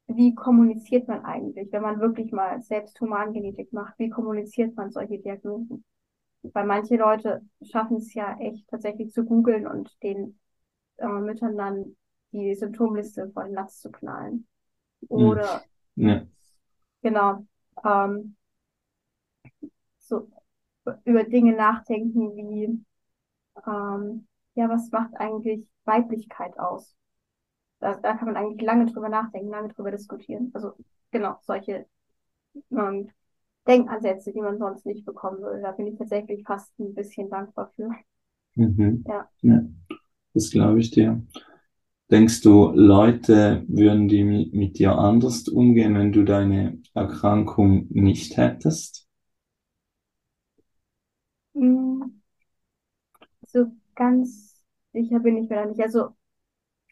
wie 0.08 0.36
kommuniziert 0.36 1.08
man 1.08 1.26
eigentlich, 1.26 1.72
wenn 1.72 1.82
man 1.82 2.00
wirklich 2.00 2.32
mal 2.32 2.62
selbst 2.62 3.00
Humangenetik 3.02 3.74
macht, 3.74 3.98
wie 4.00 4.10
kommuniziert 4.10 4.76
man 4.76 4.92
solche 4.92 5.20
Diagnosen? 5.20 5.84
Weil 6.44 6.66
manche 6.66 6.98
Leute 6.98 7.42
schaffen 7.64 7.98
es 7.98 8.14
ja 8.14 8.38
echt 8.40 8.68
tatsächlich 8.70 9.12
zu 9.14 9.26
googeln 9.26 9.68
und 9.68 9.92
den 10.04 10.40
äh, 10.98 11.08
Müttern 11.08 11.58
dann 11.58 11.96
die 12.32 12.54
Symptomliste 12.56 13.30
vor 13.32 13.44
den 13.44 13.54
Latz 13.54 13.80
zu 13.80 13.92
knallen. 13.92 14.48
Oder 15.08 15.64
hm. 15.96 16.08
ja. 16.08 16.22
genau, 17.02 17.46
ähm, 17.84 18.36
so 20.00 20.30
über 21.04 21.24
Dinge 21.24 21.56
nachdenken 21.56 22.36
wie, 22.36 22.84
ähm, 23.66 24.28
ja, 24.56 24.70
was 24.70 24.90
macht 24.92 25.16
eigentlich 25.16 25.68
Weiblichkeit 25.86 26.58
aus? 26.58 26.96
Da, 27.80 27.96
da 27.96 28.16
kann 28.16 28.28
man 28.28 28.38
eigentlich 28.38 28.66
lange 28.66 28.86
drüber 28.88 29.10
nachdenken, 29.10 29.50
lange 29.50 29.70
drüber 29.70 29.92
diskutieren. 29.92 30.52
Also 30.54 30.74
genau, 31.12 31.38
solche 31.44 31.86
ähm, 32.72 33.12
Denkansätze, 33.68 34.32
die 34.32 34.42
man 34.42 34.58
sonst 34.58 34.86
nicht 34.86 35.06
bekommen 35.06 35.42
würde. 35.42 35.62
Da 35.62 35.72
bin 35.72 35.88
ich 35.88 35.98
tatsächlich 35.98 36.44
fast 36.44 36.78
ein 36.80 36.94
bisschen 36.94 37.30
dankbar 37.30 37.72
für. 37.76 37.92
Mhm. 38.56 39.04
Ja. 39.08 39.30
ja, 39.42 39.62
das 40.38 40.52
glaube 40.52 40.80
ich 40.80 40.92
dir. 40.92 41.22
Denkst 42.12 42.42
du, 42.42 42.72
Leute 42.74 43.66
würden 43.68 44.08
die 44.08 44.24
mit, 44.24 44.80
dir 44.80 44.98
anders 44.98 45.48
umgehen, 45.50 45.96
wenn 45.96 46.12
du 46.14 46.24
deine 46.24 46.80
Erkrankung 46.94 47.88
nicht 47.90 48.38
hättest? 48.38 49.08
Hm, 51.56 52.22
so 53.48 53.72
ganz 53.96 54.64
sicher 54.94 55.20
bin 55.20 55.38
ich 55.38 55.50
mir 55.50 55.56
da 55.58 55.66
nicht. 55.66 55.82
Also 55.82 56.16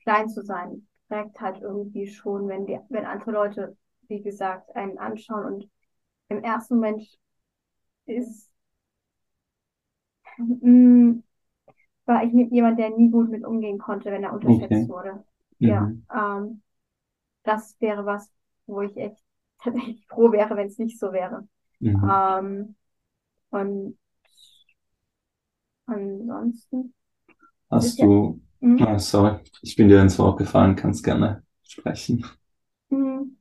klein 0.04 0.30
zu 0.30 0.44
sein 0.44 0.88
prägt 1.08 1.40
halt 1.40 1.62
irgendwie 1.62 2.08
schon, 2.08 2.48
wenn 2.48 2.66
die, 2.66 2.80
wenn 2.90 3.06
andere 3.06 3.32
Leute, 3.32 3.78
wie 4.08 4.22
gesagt, 4.22 4.76
einen 4.76 4.98
anschauen 4.98 5.46
und 5.46 5.70
im 6.30 6.44
ersten 6.44 6.76
Moment 6.76 7.04
ist, 8.08 8.52
mm, 10.40 11.22
war 12.06 12.24
ich 12.24 12.34
jemand, 12.52 12.80
der 12.80 12.92
nie 12.92 13.10
gut 13.10 13.30
mit 13.30 13.44
umgehen 13.44 13.78
konnte, 13.80 14.12
wenn 14.12 14.24
er 14.24 14.34
unterschätzt 14.34 14.72
okay. 14.72 14.88
wurde. 14.88 15.24
Mhm. 15.60 15.68
Ja, 15.68 16.40
ähm, 16.40 16.62
das 17.44 17.76
wäre 17.80 18.06
was, 18.06 18.32
wo 18.68 18.82
ich 18.82 18.96
echt 18.98 19.24
tatsächlich 19.64 20.06
froh 20.08 20.32
wäre, 20.32 20.56
wenn 20.56 20.68
es 20.68 20.78
nicht 20.78 21.00
so 21.00 21.12
wäre. 21.14 21.48
Mhm. 21.80 22.10
Ähm, 22.10 22.76
und 23.52 23.98
ansonsten. 25.88 26.94
Hast 27.70 28.00
du, 28.02 28.42
Mhm. 28.62 28.78
Ah, 28.86 28.98
sorry, 29.00 29.40
ich 29.62 29.76
bin 29.76 29.90
dir 29.90 30.02
ins 30.02 30.18
Wort 30.18 30.38
gefallen, 30.40 30.76
kannst 30.76 31.04
gerne 31.04 31.44
sprechen. 31.64 32.26
Mhm. 32.90 33.38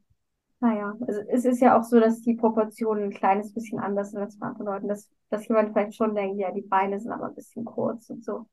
Naja, 0.61 0.97
also 1.07 1.21
es 1.31 1.45
ist 1.45 1.61
ja 1.61 1.79
auch 1.79 1.85
so, 1.85 2.01
dass 2.01 2.23
die 2.23 2.35
Proportionen 2.35 3.05
ein 3.05 3.11
kleines 3.13 3.53
bisschen 3.55 3.79
anders 3.81 4.13
sind 4.13 4.21
als 4.23 4.39
bei 4.39 4.47
anderen 4.49 4.67
Leuten, 4.67 4.89
dass, 4.89 5.11
dass 5.31 5.49
jemand 5.49 5.73
vielleicht 5.73 5.97
schon 5.97 6.15
denkt, 6.15 6.39
ja, 6.41 6.53
die 6.53 6.63
Beine 6.63 7.01
sind 7.01 7.13
aber 7.13 7.27
ein 7.29 7.35
bisschen 7.35 7.65
kurz 7.65 8.11
und 8.11 8.25
so. 8.25 8.47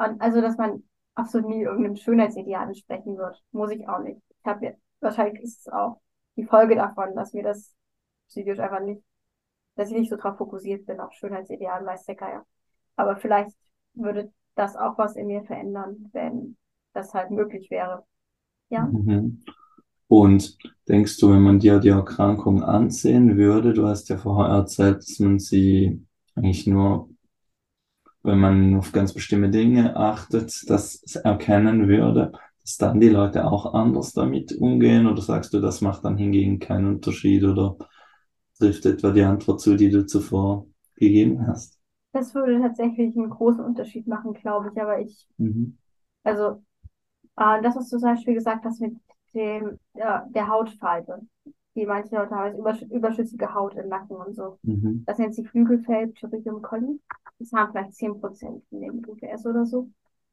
Und 0.00 0.20
also, 0.20 0.40
dass 0.40 0.56
man 0.56 0.82
absolut 1.14 1.48
nie 1.50 1.62
irgendeinem 1.62 1.96
Schönheitsideal 1.96 2.68
entsprechen 2.68 3.18
wird, 3.18 3.42
muss 3.52 3.70
ich 3.70 3.86
auch 3.86 4.00
nicht. 4.00 4.20
Ich 4.30 4.46
habe 4.46 4.64
ja, 4.64 4.72
wahrscheinlich 5.00 5.42
ist 5.42 5.60
es 5.60 5.68
auch 5.68 6.00
die 6.36 6.44
Folge 6.44 6.74
davon, 6.74 7.14
dass 7.14 7.34
mir 7.34 7.42
das 7.42 7.74
psychisch 8.28 8.58
einfach 8.58 8.80
nicht, 8.80 9.02
dass 9.76 9.90
ich 9.90 9.98
nicht 9.98 10.10
so 10.10 10.16
drauf 10.16 10.38
fokussiert 10.38 10.86
bin 10.86 11.00
auf 11.00 11.12
Schönheitsideal, 11.12 11.84
weiß 11.84 12.06
der 12.06 12.14
Geier. 12.14 12.46
Aber 12.96 13.16
vielleicht 13.16 13.54
würde 13.92 14.32
das 14.54 14.74
auch 14.74 14.96
was 14.96 15.16
in 15.16 15.26
mir 15.26 15.42
verändern, 15.42 16.08
wenn 16.12 16.56
das 16.94 17.12
halt 17.12 17.30
möglich 17.30 17.70
wäre. 17.70 18.04
Ja. 18.70 18.86
Mhm. 18.86 19.42
Und 20.08 20.56
denkst 20.88 21.18
du, 21.18 21.30
wenn 21.30 21.42
man 21.42 21.58
dir 21.58 21.78
die 21.78 21.90
Erkrankung 21.90 22.62
ansehen 22.62 23.36
würde, 23.36 23.74
du 23.74 23.86
hast 23.86 24.08
ja 24.08 24.16
vorher 24.16 24.54
erzählt, 24.54 24.98
dass 24.98 25.18
man 25.18 25.38
sie 25.38 26.04
eigentlich 26.34 26.66
nur, 26.66 27.10
wenn 28.22 28.38
man 28.38 28.76
auf 28.76 28.92
ganz 28.92 29.12
bestimmte 29.14 29.50
Dinge 29.50 29.96
achtet, 29.96 30.68
das 30.70 31.02
erkennen 31.24 31.88
würde, 31.88 32.32
dass 32.62 32.76
dann 32.76 33.00
die 33.00 33.08
Leute 33.08 33.44
auch 33.46 33.74
anders 33.74 34.12
damit 34.12 34.52
umgehen? 34.58 35.06
Oder 35.06 35.22
sagst 35.22 35.54
du, 35.54 35.60
das 35.60 35.80
macht 35.80 36.04
dann 36.04 36.18
hingegen 36.18 36.58
keinen 36.58 36.86
Unterschied 36.96 37.44
oder 37.44 37.76
trifft 38.58 38.86
etwa 38.86 39.10
die 39.12 39.22
Antwort 39.22 39.60
zu, 39.60 39.76
die 39.76 39.90
du 39.90 40.06
zuvor 40.06 40.66
gegeben 40.96 41.46
hast? 41.46 41.78
Das 42.12 42.34
würde 42.34 42.60
tatsächlich 42.60 43.16
einen 43.16 43.30
großen 43.30 43.64
Unterschied 43.64 44.06
machen, 44.06 44.32
glaube 44.34 44.70
ich. 44.72 44.80
Aber 44.80 45.00
ich, 45.00 45.28
Mhm. 45.38 45.74
also 46.24 46.62
Äh, 47.38 47.62
das, 47.62 47.76
was 47.76 47.90
du 47.90 47.98
zum 47.98 48.10
Beispiel 48.14 48.34
gesagt 48.34 48.64
hast 48.66 48.80
mit 48.80 48.96
dem, 49.34 49.78
äh, 49.94 50.20
der 50.30 50.48
Hautfalte, 50.48 51.22
die 51.74 51.86
manche 51.86 52.14
Leute 52.16 52.30
haben, 52.34 52.44
also 52.44 52.58
übersch 52.58 52.82
überschüssige 52.82 53.54
Haut 53.54 53.74
im 53.76 53.88
Nacken 53.88 54.16
und 54.16 54.34
so. 54.34 54.58
Mhm. 54.62 55.04
Das 55.06 55.18
nennt 55.18 55.34
sich 55.34 55.48
Flügelfeld, 55.48 56.14
Pterygium 56.14 56.62
colli. 56.62 57.00
Das 57.38 57.52
haben 57.52 57.72
vielleicht 57.72 57.94
10% 57.94 58.64
von 58.68 58.80
dem 58.80 59.02
UTS 59.08 59.46
oder 59.46 59.66
so. 59.66 59.88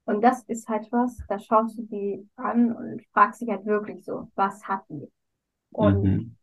Und 0.06 0.21
das 0.23 0.43
ist 0.43 0.67
halt 0.69 0.91
was, 0.91 1.17
da 1.28 1.39
schaust 1.39 1.78
du 1.78 1.84
die 1.84 2.28
an 2.36 2.71
und 2.73 3.02
fragst 3.13 3.41
dich 3.41 3.50
halt 3.50 3.65
wirklich 3.65 4.04
so, 4.06 4.30
was 4.36 4.67
hat 4.67 4.84
die? 4.89 5.10
Und 5.71 6.06
Mhm. 6.06 6.36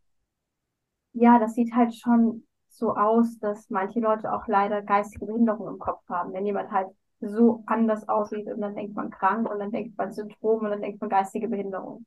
ja, 1.13 1.39
das 1.39 1.55
sieht 1.55 1.75
halt 1.75 1.95
schon 1.95 2.47
so 2.69 2.95
aus, 2.97 3.39
dass 3.39 3.71
manche 3.71 4.01
Leute 4.01 4.33
auch 4.33 4.47
leider 4.49 4.83
geistige 4.83 5.27
Behinderung 5.27 5.69
im 5.69 5.79
Kopf 5.79 6.03
haben. 6.09 6.33
Wenn 6.33 6.47
jemand 6.47 6.71
halt 6.71 6.89
so 7.21 7.63
anders 7.67 8.09
aussieht 8.09 8.47
und 8.49 8.61
dann 8.61 8.75
denkt 8.75 8.95
man 8.97 9.11
krank 9.11 9.49
und 9.51 9.59
dann 9.61 9.71
denkt 9.71 9.97
man 9.97 10.13
Syndrom 10.13 10.65
und 10.65 10.71
dann 10.71 10.83
denkt 10.83 11.01
man 11.01 11.11
geistige 11.11 11.49
Behinderung. 11.49 12.05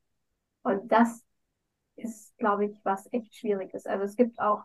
Und 0.63 0.91
das 0.91 1.23
ist, 1.97 2.37
glaube 2.37 2.65
ich, 2.65 2.79
was 2.83 3.11
echt 3.13 3.35
schwierig 3.35 3.73
ist. 3.73 3.87
Also 3.87 4.05
es 4.05 4.15
gibt 4.15 4.39
auch 4.39 4.63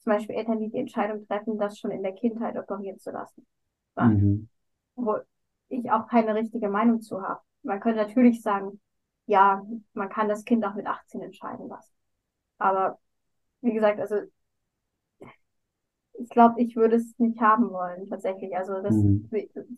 zum 0.00 0.12
Beispiel 0.12 0.36
Eltern, 0.36 0.60
die 0.60 0.70
die 0.70 0.78
Entscheidung 0.78 1.26
treffen, 1.26 1.58
das 1.58 1.78
schon 1.78 1.90
in 1.90 2.02
der 2.02 2.14
Kindheit 2.14 2.56
operieren 2.56 2.98
zu 2.98 3.10
lassen. 3.10 3.46
Mhm. 3.96 4.48
Wo 4.96 5.18
ich 5.68 5.90
auch 5.90 6.08
keine 6.08 6.34
richtige 6.34 6.68
Meinung 6.68 7.00
zu 7.00 7.22
habe. 7.22 7.40
Man 7.62 7.80
könnte 7.80 8.00
natürlich 8.02 8.42
sagen, 8.42 8.80
ja, 9.26 9.64
man 9.92 10.08
kann 10.08 10.28
das 10.28 10.44
Kind 10.44 10.64
auch 10.64 10.74
mit 10.74 10.86
18 10.86 11.20
entscheiden 11.22 11.68
lassen. 11.68 11.92
Aber 12.58 12.98
wie 13.62 13.74
gesagt, 13.74 14.00
also 14.00 14.16
ich 16.14 16.28
glaube, 16.30 16.60
ich 16.60 16.76
würde 16.76 16.96
es 16.96 17.18
nicht 17.18 17.40
haben 17.40 17.70
wollen, 17.70 18.06
tatsächlich. 18.08 18.56
Also 18.56 18.82
das 18.82 18.96
Mhm. 18.96 19.28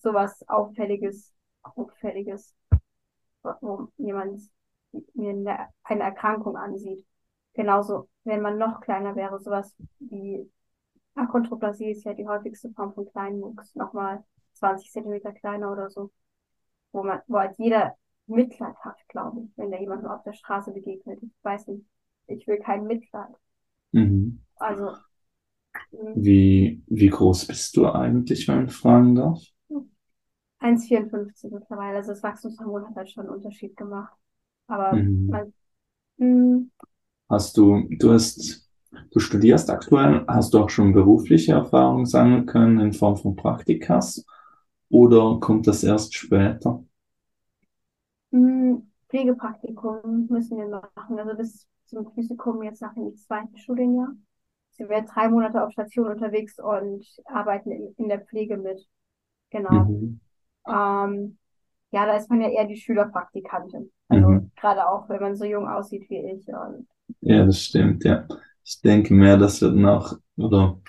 sowas 0.00 0.42
Auffälliges, 0.48 1.32
Auffälliges, 1.62 2.54
wo 3.42 3.88
jemand 3.98 4.40
mir 5.14 5.30
eine, 5.30 5.68
eine 5.84 6.02
Erkrankung 6.04 6.56
ansieht. 6.56 7.06
Genauso, 7.54 8.08
wenn 8.24 8.42
man 8.42 8.58
noch 8.58 8.80
kleiner 8.80 9.16
wäre, 9.16 9.40
sowas 9.40 9.76
wie 9.98 10.50
Achondroplasie 11.16 11.90
ist 11.92 12.04
ja 12.04 12.14
die 12.14 12.26
häufigste 12.28 12.70
Form 12.72 12.94
von 12.94 13.06
Kleinwuchs, 13.10 13.74
nochmal 13.76 14.24
20 14.54 14.90
Zentimeter 14.92 15.32
kleiner 15.32 15.72
oder 15.72 15.90
so, 15.90 16.10
wo 16.92 17.02
man, 17.04 17.20
wo 17.28 17.38
halt 17.38 17.56
jeder 17.58 17.96
Mitleid 18.26 18.76
hat, 18.80 18.96
glaube 19.08 19.42
ich, 19.42 19.58
wenn 19.58 19.70
da 19.72 19.78
jemand 19.78 20.02
nur 20.04 20.14
auf 20.16 20.22
der 20.24 20.32
Straße 20.34 20.72
begegnet. 20.72 21.22
Ich 21.22 21.30
weiß 21.44 21.68
nicht, 21.68 21.86
ich 22.28 22.46
will 22.46 22.58
kein 22.60 22.86
Mitleid. 22.86 23.34
Mhm. 23.92 24.40
Also, 24.60 24.96
mh, 25.92 26.14
Wie, 26.14 26.82
wie 26.86 27.08
groß 27.08 27.46
bist 27.46 27.76
du 27.76 27.88
eigentlich, 27.90 28.46
wenn 28.48 28.66
ich 28.66 28.72
fragen 28.72 29.14
darf? 29.16 29.40
1,54 30.58 31.52
mittlerweile. 31.52 31.98
Also 31.98 32.10
das 32.10 32.22
Wachstumshormon 32.24 32.88
hat 32.88 32.96
halt 32.96 33.10
schon 33.12 33.26
einen 33.26 33.34
Unterschied 33.36 33.76
gemacht. 33.76 34.16
Aber 34.70 35.02
Mhm. 35.02 35.26
man, 35.26 35.52
mh, 36.18 36.66
Hast 37.30 37.56
du, 37.56 37.86
du 37.88 38.12
hast, 38.12 38.68
du 39.12 39.20
studierst 39.20 39.70
aktuell, 39.70 40.22
hast 40.28 40.52
du 40.52 40.58
auch 40.58 40.68
schon 40.70 40.92
berufliche 40.92 41.52
Erfahrungen 41.52 42.04
sammeln 42.04 42.44
können 42.46 42.78
in 42.78 42.92
Form 42.92 43.16
von 43.16 43.36
Praktikas 43.36 44.26
oder 44.90 45.38
kommt 45.40 45.66
das 45.66 45.82
erst 45.84 46.14
später? 46.14 46.84
mh, 48.30 48.82
Pflegepraktikum 49.08 50.26
müssen 50.30 50.58
wir 50.58 50.68
machen. 50.68 51.18
Also 51.18 51.36
bis 51.36 51.66
zum 51.86 52.12
Physikum 52.12 52.62
jetzt 52.62 52.82
nach 52.82 52.94
dem 52.94 53.16
zweiten 53.16 53.56
Studienjahr. 53.58 54.14
Sie 54.72 54.88
werden 54.88 55.06
drei 55.06 55.28
Monate 55.28 55.62
auf 55.64 55.72
Station 55.72 56.08
unterwegs 56.08 56.58
und 56.58 57.06
arbeiten 57.26 57.70
in, 57.72 57.94
in 57.98 58.08
der 58.08 58.20
Pflege 58.24 58.56
mit. 58.56 58.86
Genau. 59.50 59.90
Mhm. 59.90 60.20
Ähm, 60.68 61.38
ja, 61.90 62.06
da 62.06 62.16
ist 62.16 62.30
man 62.30 62.40
ja 62.40 62.48
eher 62.50 62.66
die 62.66 62.76
Schülerpraktikantin. 62.76 63.92
Also 64.08 64.28
Mhm. 64.28 64.50
gerade 64.56 64.88
auch, 64.88 65.08
wenn 65.08 65.20
man 65.22 65.36
so 65.36 65.44
jung 65.44 65.68
aussieht 65.68 66.08
wie 66.10 66.18
ich. 66.18 66.46
Ja, 67.20 67.44
das 67.46 67.62
stimmt, 67.64 68.04
ja. 68.04 68.26
Ich 68.64 68.80
denke 68.82 69.14
mehr, 69.14 69.36
das 69.36 69.60
wird 69.62 69.74
noch, 69.76 70.18
oder 70.36 70.80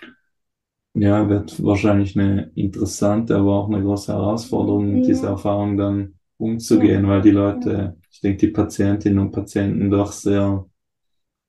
ja, 0.94 1.28
wird 1.30 1.64
wahrscheinlich 1.64 2.18
eine 2.20 2.52
interessante, 2.56 3.36
aber 3.38 3.56
auch 3.56 3.70
eine 3.70 3.82
große 3.82 4.12
Herausforderung, 4.14 4.92
mit 4.96 5.08
dieser 5.08 5.30
Ja. 5.30 5.30
Erfahrung 5.30 5.78
dann 5.78 6.16
ja, 6.70 6.86
umzugehen, 6.86 7.08
weil 7.08 7.22
die 7.22 7.32
ja. 7.54 7.72
Leute, 7.72 7.98
ich 8.12 8.22
denke, 8.22 8.48
die 8.48 8.52
Patientinnen 8.54 9.20
und 9.20 9.32
Patienten 9.32 9.90
doch 9.90 10.12
sehr 10.12 10.66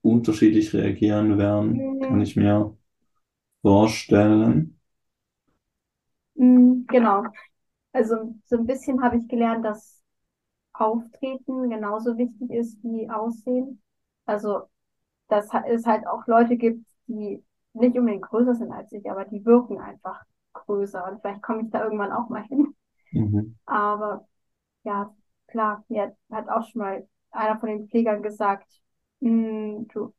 unterschiedlich 0.03 0.75
reagieren 0.75 1.39
werden, 1.39 1.97
kann 2.01 2.21
ich 2.23 2.37
mir 2.37 2.77
vorstellen. 3.63 4.79
Mhm, 6.35 6.87
Genau. 6.89 7.25
Also 7.93 8.35
so 8.47 8.57
ein 8.57 8.67
bisschen 8.67 9.03
habe 9.03 9.17
ich 9.19 9.29
gelernt, 9.29 9.65
dass 9.65 10.01
Auftreten 10.75 11.71
genauso 11.71 12.19
wichtig 12.19 12.51
ist 12.51 12.79
wie 12.85 13.11
Aussehen. 13.11 13.83
Also, 14.27 14.65
dass 15.29 15.49
es 15.69 15.87
halt 15.87 16.07
auch 16.09 16.27
Leute 16.29 16.57
gibt, 16.57 16.87
die 17.09 17.45
nicht 17.75 17.97
unbedingt 17.99 18.25
größer 18.25 18.55
sind 18.57 18.73
als 18.73 18.93
ich, 18.93 19.11
aber 19.11 19.25
die 19.27 19.45
wirken 19.47 19.81
einfach 19.81 20.23
größer. 20.55 21.11
Und 21.11 21.21
vielleicht 21.23 21.43
komme 21.43 21.63
ich 21.65 21.71
da 21.71 21.85
irgendwann 21.85 22.13
auch 22.13 22.29
mal 22.31 22.45
hin. 22.45 22.75
Mhm. 23.13 23.55
Aber 23.67 24.27
ja, 24.85 25.15
klar, 25.49 25.85
mir 25.89 26.17
hat 26.33 26.49
auch 26.51 26.67
schon 26.69 26.81
mal 26.83 27.09
einer 27.33 27.59
von 27.61 27.69
den 27.71 27.89
Pflegern 27.89 28.23
gesagt, 28.23 28.69
"Hm, 29.23 29.89
du, 29.93 30.15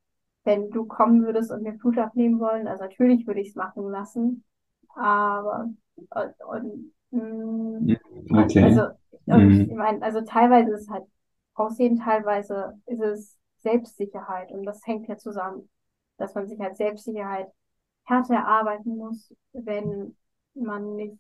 wenn 0.46 0.72
du 0.72 0.86
kommen 0.88 1.24
würdest 1.26 1.52
und 1.52 1.64
mir 1.64 1.74
Blut 1.74 1.98
abnehmen 2.00 2.40
wollen, 2.40 2.68
also 2.68 2.84
natürlich 2.86 3.28
würde 3.28 3.42
ich 3.42 3.50
es 3.50 3.56
machen 3.56 3.90
lassen, 3.92 4.46
aber 4.96 5.70
und, 5.96 6.42
und, 6.48 6.62
hm, 6.64 6.93
Mhm. 7.14 7.98
und 8.32 8.62
also 8.62 8.82
Okay. 9.28 9.44
ich 9.68 9.68
Mhm. 9.68 9.76
meine, 9.78 10.02
also 10.02 10.22
teilweise 10.22 10.72
ist 10.74 10.82
es 10.84 10.90
halt 10.90 11.06
Aussehen, 11.56 12.00
teilweise 12.00 12.80
ist 12.88 13.00
es 13.02 13.38
Selbstsicherheit 13.60 14.52
und 14.52 14.66
das 14.66 14.86
hängt 14.88 15.08
ja 15.08 15.18
zusammen, 15.18 15.70
dass 16.18 16.34
man 16.34 16.48
sich 16.48 16.60
halt 16.60 16.76
Selbstsicherheit 16.78 17.48
härter 18.06 18.36
erarbeiten 18.36 18.98
muss, 18.98 19.34
wenn 19.54 20.18
man 20.56 20.96
nicht 20.96 21.18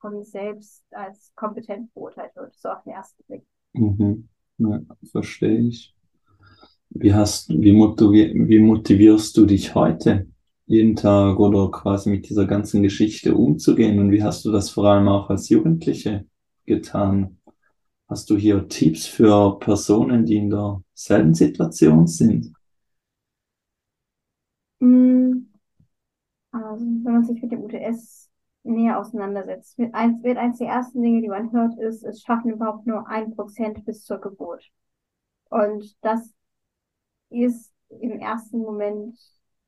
von 0.00 0.22
selbst 0.24 0.84
als 0.90 1.32
kompetent 1.34 1.92
beurteilt 1.94 2.36
wird, 2.36 2.54
so 2.56 2.68
auf 2.68 2.82
den 2.84 2.92
ersten 2.92 3.22
Blick. 3.24 3.46
Mhm. 3.74 4.28
Ja, 4.58 4.80
verstehe 5.10 5.58
ich. 5.68 5.94
Wie 6.90 7.14
hast, 7.14 7.50
wie 7.50 7.72
motivier, 7.72 8.32
wie 8.34 8.58
motivierst 8.60 9.36
du 9.36 9.46
dich 9.46 9.74
heute, 9.74 10.26
jeden 10.72 10.96
Tag 10.96 11.38
oder 11.38 11.70
quasi 11.70 12.10
mit 12.10 12.28
dieser 12.28 12.46
ganzen 12.46 12.82
Geschichte 12.82 13.34
umzugehen? 13.36 13.98
Und 14.00 14.10
wie 14.12 14.22
hast 14.24 14.44
du 14.44 14.52
das 14.52 14.70
vor 14.70 14.86
allem 14.86 15.08
auch 15.08 15.30
als 15.30 15.48
Jugendliche 15.50 16.26
getan? 16.66 17.38
Hast 18.08 18.30
du 18.30 18.36
hier 18.36 18.68
Tipps 18.68 19.06
für 19.06 19.58
Personen, 19.60 20.26
die 20.26 20.36
in 20.36 20.50
derselben 20.50 21.34
Situation 21.34 22.06
sind? 22.08 22.54
Mm, 24.82 25.46
Also, 26.50 26.84
wenn 26.84 27.12
man 27.12 27.24
sich 27.24 27.40
mit 27.42 27.52
dem 27.52 27.62
UTS 27.64 28.30
näher 28.64 28.98
auseinandersetzt, 28.98 29.78
mit 29.78 29.94
eins, 29.94 30.22
wird 30.22 30.38
eins 30.38 30.58
der 30.58 30.68
ersten 30.68 31.02
Dinge, 31.02 31.20
die 31.22 31.28
man 31.28 31.52
hört, 31.52 31.78
ist, 31.78 32.04
es 32.04 32.22
schaffen 32.22 32.50
überhaupt 32.52 32.86
nur 32.86 33.06
ein 33.08 33.34
Prozent 33.34 33.84
bis 33.84 34.04
zur 34.04 34.18
Geburt. 34.20 34.70
Und 35.50 35.96
das 36.02 36.34
ist 37.30 37.72
im 37.90 38.12
ersten 38.20 38.58
Moment 38.58 39.18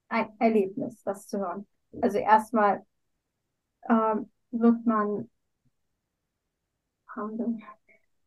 ein 0.08 0.28
Erlebnis, 0.40 1.02
das 1.04 1.26
zu 1.28 1.38
hören. 1.38 1.66
Also 2.00 2.18
erstmal 2.18 2.84
ähm, 3.88 4.30
wird 4.50 4.84
man, 4.86 5.30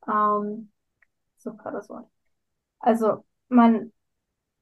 ähm, 0.07 0.71
so 1.37 1.53
gerade 1.55 1.77
das 1.77 1.89
Wort. 1.89 2.09
Also 2.79 3.25
man 3.49 3.93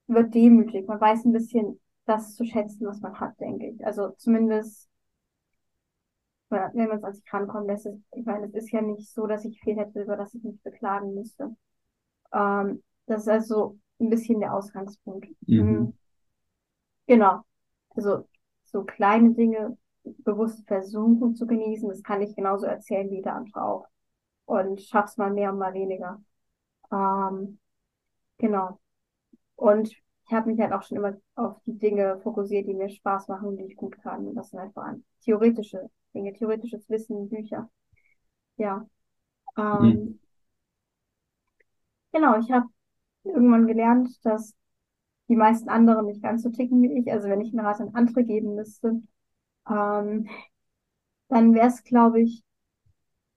wird 0.08 0.34
demütig, 0.36 0.88
man 0.88 1.02
weiß 1.02 1.26
ein 1.26 1.34
bisschen 1.34 1.82
das 2.06 2.36
zu 2.36 2.46
schätzen, 2.46 2.88
was 2.88 3.02
man 3.02 3.20
hat, 3.20 3.40
denke 3.42 3.68
ich. 3.70 3.86
Also 3.86 4.12
zumindest, 4.18 4.90
wenn 6.50 6.88
man 6.88 6.98
es 6.98 7.04
an 7.04 7.14
sich 7.14 7.34
rankommen 7.34 7.68
lässt. 7.68 7.86
es- 7.86 8.00
Ich 8.14 8.26
meine, 8.26 8.48
es 8.48 8.54
ist 8.54 8.72
ja 8.72 8.82
nicht 8.82 9.10
so, 9.14 9.28
dass 9.28 9.46
ich 9.46 9.60
viel 9.62 9.76
hätte, 9.78 10.02
über 10.02 10.16
das 10.18 10.34
ich 10.34 10.44
mich 10.44 10.62
beklagen 10.62 11.14
müsste. 11.14 11.56
Ähm, 12.34 12.84
das 13.08 13.24
ist 13.24 13.30
also 13.30 13.80
ein 14.00 14.10
bisschen 14.12 14.40
der 14.42 14.54
Ausgangspunkt. 14.56 15.30
Mhm. 15.48 15.94
Mhm. 17.08 17.14
Genau. 17.14 17.42
Also 17.96 18.28
so 18.64 18.84
kleine 18.84 19.34
Dinge 19.34 19.78
bewusst 20.04 20.68
versuchen 20.68 21.36
zu 21.36 21.48
genießen, 21.48 21.90
das 21.90 22.04
kann 22.04 22.22
ich 22.22 22.36
genauso 22.36 22.66
erzählen 22.66 23.10
wie 23.10 23.22
der 23.22 23.36
andere 23.36 23.64
auch. 23.64 23.88
Und 24.46 24.82
schaff's 24.82 25.18
mal 25.18 25.32
mehr 25.32 25.52
und 25.52 25.60
mal 25.60 25.74
weniger. 25.74 26.22
Ähm, 26.92 27.60
genau. 28.38 28.80
Und 29.56 29.90
ich 29.92 30.34
habe 30.34 30.52
mich 30.52 30.60
halt 30.60 30.74
auch 30.74 30.84
schon 30.84 30.98
immer 30.98 31.18
auf 31.36 31.62
die 31.66 31.78
Dinge 31.78 32.20
fokussiert, 32.22 32.68
die 32.68 32.74
mir 32.74 32.90
Spaß 32.90 33.28
machen 33.28 33.50
und 33.50 33.58
die 33.58 33.66
ich 33.66 33.76
gut 33.76 34.02
kann. 34.02 34.28
Und 34.28 34.36
das 34.36 34.50
sind 34.50 34.60
halt 34.60 34.74
vor 34.74 34.86
allem 34.86 35.04
theoretische 35.24 35.90
Dinge, 36.14 36.34
theoretisches 36.34 36.90
Wissen, 36.90 37.30
Bücher. 37.30 37.70
Ja. 38.58 38.88
Mhm. 39.58 39.64
Ähm, 39.64 40.20
genau, 42.12 42.40
ich 42.40 42.52
habe 42.52 42.68
irgendwann 43.24 43.68
gelernt, 43.68 44.10
dass 44.26 44.54
die 45.30 45.36
meisten 45.36 45.70
anderen 45.70 46.06
nicht 46.08 46.22
ganz 46.24 46.44
so 46.44 46.50
ticken 46.50 46.82
wie 46.84 47.00
ich. 47.00 47.12
Also 47.12 47.30
wenn 47.30 47.42
ich 47.42 47.54
einen 47.54 47.66
Rat 47.66 47.82
an 47.82 47.96
andere 47.96 48.24
geben 48.24 48.56
müsste, 48.56 49.02
ähm, 49.70 50.28
dann 51.30 51.54
wäre 51.54 51.68
es, 51.68 51.84
glaube 51.84 52.22
ich, 52.22 52.44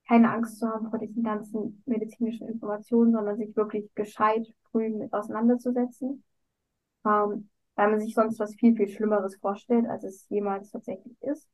keine 0.09 0.31
Angst 0.33 0.59
zu 0.59 0.67
haben 0.69 0.91
vor 0.91 0.99
diesen 0.99 1.23
ganzen 1.23 1.83
medizinischen 1.87 2.49
Informationen, 2.49 3.13
sondern 3.13 3.37
sich 3.37 3.55
wirklich 3.57 3.95
gescheit 3.95 4.47
früh 4.71 4.89
mit 4.89 5.13
auseinanderzusetzen, 5.13 6.25
ähm, 7.07 7.51
weil 7.77 7.91
man 7.91 8.01
sich 8.01 8.15
sonst 8.15 8.39
was 8.41 8.55
viel, 8.57 8.77
viel 8.77 8.89
Schlimmeres 8.89 9.37
vorstellt, 9.37 9.87
als 9.89 10.05
es 10.05 10.29
jemals 10.31 10.71
tatsächlich 10.71 11.17
ist. 11.23 11.49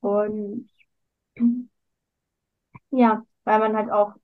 Und 0.00 0.70
ja, 2.90 3.24
weil 3.44 3.58
man 3.60 3.76
halt 3.76 3.90
auch 3.90 4.14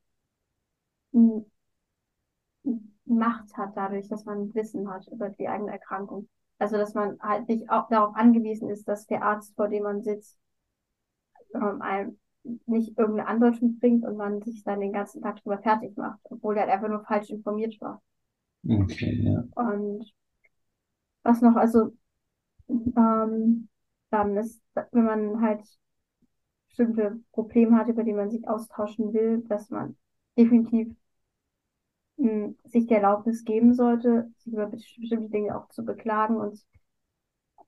Macht 3.18 3.56
hat 3.56 3.76
dadurch, 3.76 4.08
dass 4.08 4.24
man 4.24 4.54
Wissen 4.54 4.90
hat 4.90 5.06
über 5.08 5.30
die 5.30 5.48
eigene 5.48 5.72
Erkrankung. 5.72 6.28
Also, 6.58 6.76
dass 6.76 6.94
man 6.94 7.18
halt 7.20 7.48
nicht 7.48 7.70
auch 7.70 7.88
darauf 7.88 8.14
angewiesen 8.14 8.70
ist, 8.70 8.86
dass 8.88 9.06
der 9.06 9.22
Arzt, 9.22 9.54
vor 9.56 9.68
dem 9.68 9.82
man 9.84 10.02
sitzt, 10.02 10.38
ähm, 11.54 11.82
einem 11.82 12.18
nicht 12.66 12.98
irgendeine 12.98 13.28
Andeutung 13.28 13.78
bringt 13.78 14.04
und 14.04 14.16
man 14.16 14.42
sich 14.42 14.64
dann 14.64 14.80
den 14.80 14.92
ganzen 14.92 15.22
Tag 15.22 15.42
drüber 15.42 15.58
fertig 15.58 15.96
macht, 15.96 16.20
obwohl 16.24 16.56
er 16.56 16.62
halt 16.62 16.72
einfach 16.72 16.88
nur 16.88 17.04
falsch 17.04 17.30
informiert 17.30 17.80
war. 17.80 18.02
Okay, 18.68 19.22
ja. 19.22 19.44
Und 19.54 20.12
was 21.22 21.40
noch, 21.40 21.56
also 21.56 21.92
ähm, 22.68 23.68
dann 24.10 24.36
ist, 24.36 24.62
wenn 24.92 25.04
man 25.04 25.40
halt 25.40 25.62
bestimmte 26.68 27.20
Probleme 27.32 27.76
hat, 27.76 27.88
über 27.88 28.02
die 28.02 28.12
man 28.14 28.30
sich 28.30 28.48
austauschen 28.48 29.12
will, 29.12 29.42
dass 29.48 29.70
man 29.70 29.96
definitiv 30.36 30.94
sich 32.16 32.86
die 32.86 32.94
Erlaubnis 32.94 33.44
geben 33.44 33.74
sollte, 33.74 34.30
sich 34.38 34.52
über 34.52 34.66
bestimmte 34.66 35.28
Dinge 35.30 35.56
auch 35.56 35.68
zu 35.68 35.84
beklagen 35.84 36.36
und 36.36 36.60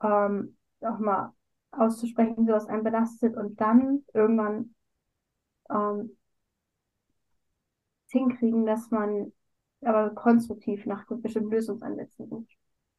ähm, 0.03 0.57
auch 0.81 0.99
mal 0.99 1.33
auszusprechen, 1.73 2.47
was 2.47 2.67
einen 2.67 2.85
belastet 2.85 3.37
und 3.37 3.61
dann 3.61 4.05
irgendwann 4.13 4.75
ähm, 5.71 6.17
hinkriegen, 8.11 8.65
dass 8.67 8.91
man 8.91 9.33
aber 9.83 10.11
konstruktiv 10.15 10.87
nach 10.87 11.05
bestimmten 11.09 11.51
Lösungsansätzen 11.51 12.29
sucht. 12.29 12.57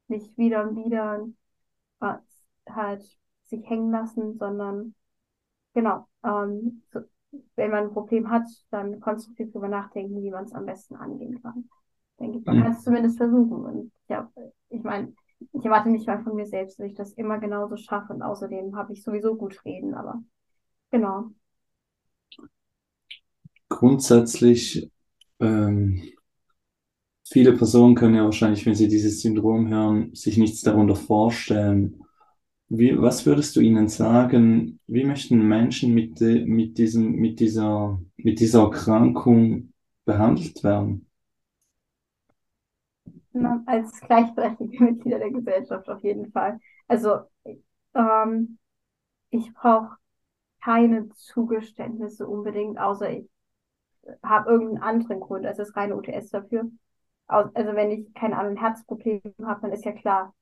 Nicht 0.08 0.36
wieder 0.38 0.68
und 0.68 0.76
wieder 0.76 1.26
äh, 2.00 2.14
halt 2.70 3.18
sich 3.44 3.68
hängen 3.68 3.90
lassen, 3.90 4.38
sondern 4.38 4.94
genau, 5.74 6.08
ähm, 6.24 6.82
so, 6.92 7.00
wenn 7.56 7.70
man 7.70 7.84
ein 7.84 7.92
Problem 7.92 8.30
hat, 8.30 8.46
dann 8.70 9.00
konstruktiv 9.00 9.48
darüber 9.52 9.68
nachdenken, 9.68 10.22
wie 10.22 10.30
man 10.30 10.44
es 10.44 10.52
am 10.52 10.66
besten 10.66 10.96
angehen 10.96 11.40
kann. 11.42 11.68
Denke 12.18 12.38
ich, 12.38 12.44
man 12.44 12.62
kann 12.62 12.72
es 12.72 12.82
zumindest 12.82 13.18
versuchen. 13.18 13.64
Und 13.64 13.92
ja, 14.08 14.30
ich 14.70 14.82
meine, 14.82 15.12
ich 15.52 15.64
erwarte 15.64 15.90
nicht 15.90 16.06
mal 16.06 16.22
von 16.22 16.34
mir 16.34 16.46
selbst, 16.46 16.78
dass 16.78 16.86
ich 16.86 16.94
das 16.94 17.12
immer 17.12 17.38
genauso 17.38 17.76
schaffe. 17.76 18.12
Und 18.14 18.22
außerdem 18.22 18.76
habe 18.76 18.92
ich 18.92 19.02
sowieso 19.02 19.36
gut 19.36 19.64
reden, 19.64 19.94
aber 19.94 20.22
genau. 20.90 21.30
Grundsätzlich, 23.68 24.90
ähm, 25.40 26.02
viele 27.28 27.52
Personen 27.52 27.94
können 27.94 28.14
ja 28.14 28.24
wahrscheinlich, 28.24 28.64
wenn 28.64 28.74
sie 28.74 28.88
dieses 28.88 29.20
Syndrom 29.20 29.68
hören, 29.68 30.14
sich 30.14 30.38
nichts 30.38 30.62
darunter 30.62 30.96
vorstellen. 30.96 32.05
Wie, 32.68 33.00
was 33.00 33.24
würdest 33.26 33.54
du 33.56 33.60
ihnen 33.60 33.88
sagen? 33.88 34.80
Wie 34.86 35.04
möchten 35.04 35.46
Menschen 35.46 35.94
mit, 35.94 36.20
mit 36.20 36.78
diesem, 36.78 37.12
mit 37.12 37.38
dieser, 37.38 38.00
mit 38.16 38.40
dieser 38.40 38.62
Erkrankung 38.62 39.72
behandelt 40.04 40.64
werden? 40.64 41.06
Als 43.66 44.00
gleichberechtigte 44.00 44.82
Mitglieder 44.82 45.18
der 45.18 45.30
Gesellschaft 45.30 45.88
auf 45.88 46.02
jeden 46.02 46.32
Fall. 46.32 46.58
Also 46.88 47.20
ähm, 47.94 48.58
ich 49.30 49.52
brauche 49.54 49.96
keine 50.62 51.08
Zugeständnisse 51.10 52.26
unbedingt, 52.26 52.78
außer 52.78 53.10
ich 53.10 53.28
habe 54.22 54.50
irgendeinen 54.50 54.82
anderen 54.82 55.20
Grund, 55.20 55.46
also 55.46 55.62
das 55.62 55.76
reine 55.76 55.96
UTS 55.96 56.30
dafür. 56.30 56.70
Also 57.28 57.74
wenn 57.74 57.90
ich 57.90 58.14
keine 58.14 58.38
Ahnung, 58.38 58.52
ein 58.52 58.60
Herzproblem 58.60 59.20
habe, 59.44 59.62
dann 59.62 59.72
ist 59.72 59.84
ja 59.84 59.92
klar, 59.92 60.34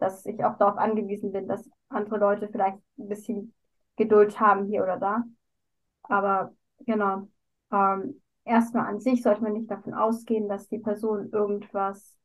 dass 0.00 0.24
ich 0.26 0.42
auch 0.44 0.56
darauf 0.58 0.78
angewiesen 0.78 1.30
bin, 1.32 1.46
dass 1.46 1.68
andere 1.88 2.18
Leute 2.18 2.48
vielleicht 2.48 2.78
ein 2.98 3.08
bisschen 3.08 3.54
Geduld 3.96 4.40
haben 4.40 4.66
hier 4.66 4.82
oder 4.82 4.96
da. 4.96 5.24
Aber 6.04 6.54
genau, 6.80 7.28
ähm, 7.70 8.22
erstmal 8.44 8.86
an 8.86 9.00
sich 9.00 9.22
sollte 9.22 9.42
man 9.42 9.52
nicht 9.52 9.70
davon 9.70 9.94
ausgehen, 9.94 10.48
dass 10.48 10.68
die 10.68 10.78
Person 10.78 11.30
irgendwas, 11.32 12.16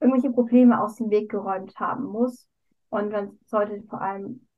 irgendwelche 0.00 0.30
Probleme 0.30 0.82
aus 0.82 0.96
dem 0.96 1.10
Weg 1.10 1.30
geräumt 1.30 1.78
haben 1.78 2.04
muss. 2.04 2.48
Und 2.88 3.12
man 3.12 3.38
sollte 3.46 3.82
vor 3.88 4.00
allem 4.00 4.48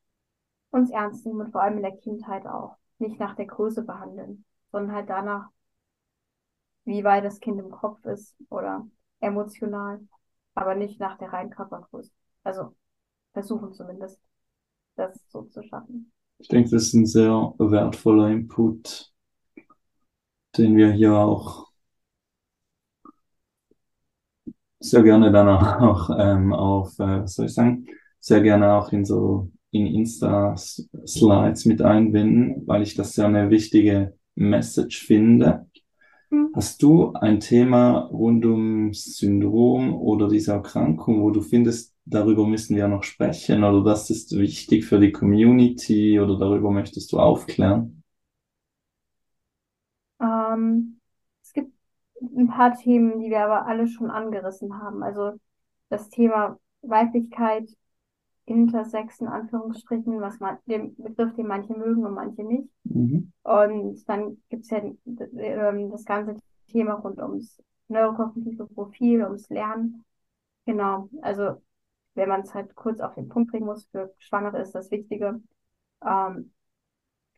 uns 0.70 0.90
ernst 0.90 1.26
nehmen 1.26 1.40
und 1.40 1.52
vor 1.52 1.62
allem 1.62 1.78
in 1.78 1.82
der 1.82 1.96
Kindheit 1.96 2.46
auch 2.46 2.76
nicht 2.98 3.18
nach 3.18 3.34
der 3.34 3.46
Größe 3.46 3.82
behandeln, 3.82 4.44
sondern 4.70 4.94
halt 4.94 5.10
danach, 5.10 5.48
wie 6.84 7.04
weit 7.04 7.24
das 7.24 7.40
Kind 7.40 7.58
im 7.58 7.70
Kopf 7.70 8.04
ist 8.04 8.36
oder 8.50 8.86
emotional 9.20 10.00
aber 10.58 10.74
nicht 10.74 10.98
nach 11.00 11.16
der 11.18 11.32
reinen 11.32 11.50
Körpergröße. 11.50 12.10
Also 12.42 12.74
versuchen 13.32 13.72
zumindest, 13.72 14.20
das 14.96 15.18
so 15.28 15.42
zu 15.42 15.62
schaffen. 15.62 16.12
Ich 16.38 16.48
denke, 16.48 16.70
das 16.70 16.84
ist 16.84 16.94
ein 16.94 17.06
sehr 17.06 17.54
wertvoller 17.58 18.28
Input, 18.30 19.12
den 20.56 20.76
wir 20.76 20.92
hier 20.92 21.14
auch 21.14 21.68
sehr 24.80 25.02
gerne 25.02 25.30
dann 25.32 25.48
auch 25.48 26.10
ähm, 26.16 26.52
auf, 26.52 26.98
äh, 26.98 27.26
soll 27.26 27.46
ich 27.46 27.54
sagen, 27.54 27.86
sehr 28.20 28.40
gerne 28.40 28.72
auch 28.74 28.92
in 28.92 29.04
so 29.04 29.50
in 29.70 29.86
Insta-Slides 29.86 31.66
mit 31.66 31.82
einbinden, 31.82 32.66
weil 32.66 32.82
ich 32.82 32.94
das 32.94 33.16
ja 33.16 33.26
eine 33.26 33.50
wichtige 33.50 34.16
Message 34.34 35.04
finde. 35.04 35.68
Hm. 36.30 36.50
Hast 36.54 36.82
du 36.82 37.12
ein 37.12 37.40
Thema 37.40 38.00
rund 38.10 38.44
ums 38.44 39.16
Syndrom 39.16 39.94
oder 39.94 40.28
diese 40.28 40.52
Erkrankung, 40.52 41.22
wo 41.22 41.30
du 41.30 41.40
findest, 41.40 41.94
darüber 42.04 42.46
müssen 42.46 42.76
wir 42.76 42.88
noch 42.88 43.02
sprechen 43.02 43.64
oder 43.64 43.82
das 43.84 44.10
ist 44.10 44.36
wichtig 44.36 44.84
für 44.84 44.98
die 44.98 45.12
Community 45.12 46.20
oder 46.20 46.38
darüber 46.38 46.70
möchtest 46.70 47.12
du 47.12 47.18
aufklären? 47.18 48.02
Ähm, 50.20 51.00
es 51.42 51.52
gibt 51.52 51.72
ein 52.20 52.48
paar 52.48 52.76
Themen, 52.76 53.20
die 53.20 53.30
wir 53.30 53.40
aber 53.40 53.66
alle 53.66 53.86
schon 53.86 54.10
angerissen 54.10 54.80
haben. 54.82 55.02
Also 55.02 55.38
das 55.88 56.08
Thema 56.10 56.58
Weiblichkeit, 56.82 57.70
Intersex 58.48 59.20
in 59.20 59.28
Anführungsstrichen, 59.28 60.20
was 60.20 60.40
man, 60.40 60.58
den 60.66 60.96
Begriff, 60.96 61.34
den 61.34 61.46
manche 61.46 61.74
mögen 61.74 62.04
und 62.04 62.14
manche 62.14 62.42
nicht. 62.42 62.68
Mhm. 62.84 63.32
Und 63.42 64.08
dann 64.08 64.42
gibt 64.48 64.64
es 64.64 64.70
ja 64.70 64.78
ähm, 64.78 65.90
das 65.90 66.04
ganze 66.04 66.36
Thema 66.68 66.94
rund 66.94 67.18
ums 67.20 67.62
neurokognitive 67.88 68.66
Profil, 68.66 69.24
ums 69.24 69.48
Lernen. 69.48 70.04
Genau, 70.66 71.08
also 71.22 71.62
wenn 72.14 72.28
man 72.28 72.42
es 72.42 72.54
halt 72.54 72.74
kurz 72.74 73.00
auf 73.00 73.14
den 73.14 73.28
Punkt 73.28 73.50
bringen 73.50 73.66
muss, 73.66 73.86
für 73.86 74.12
Schwangere 74.18 74.60
ist 74.60 74.74
das 74.74 74.90
Wichtige, 74.90 75.40
ähm, 76.04 76.52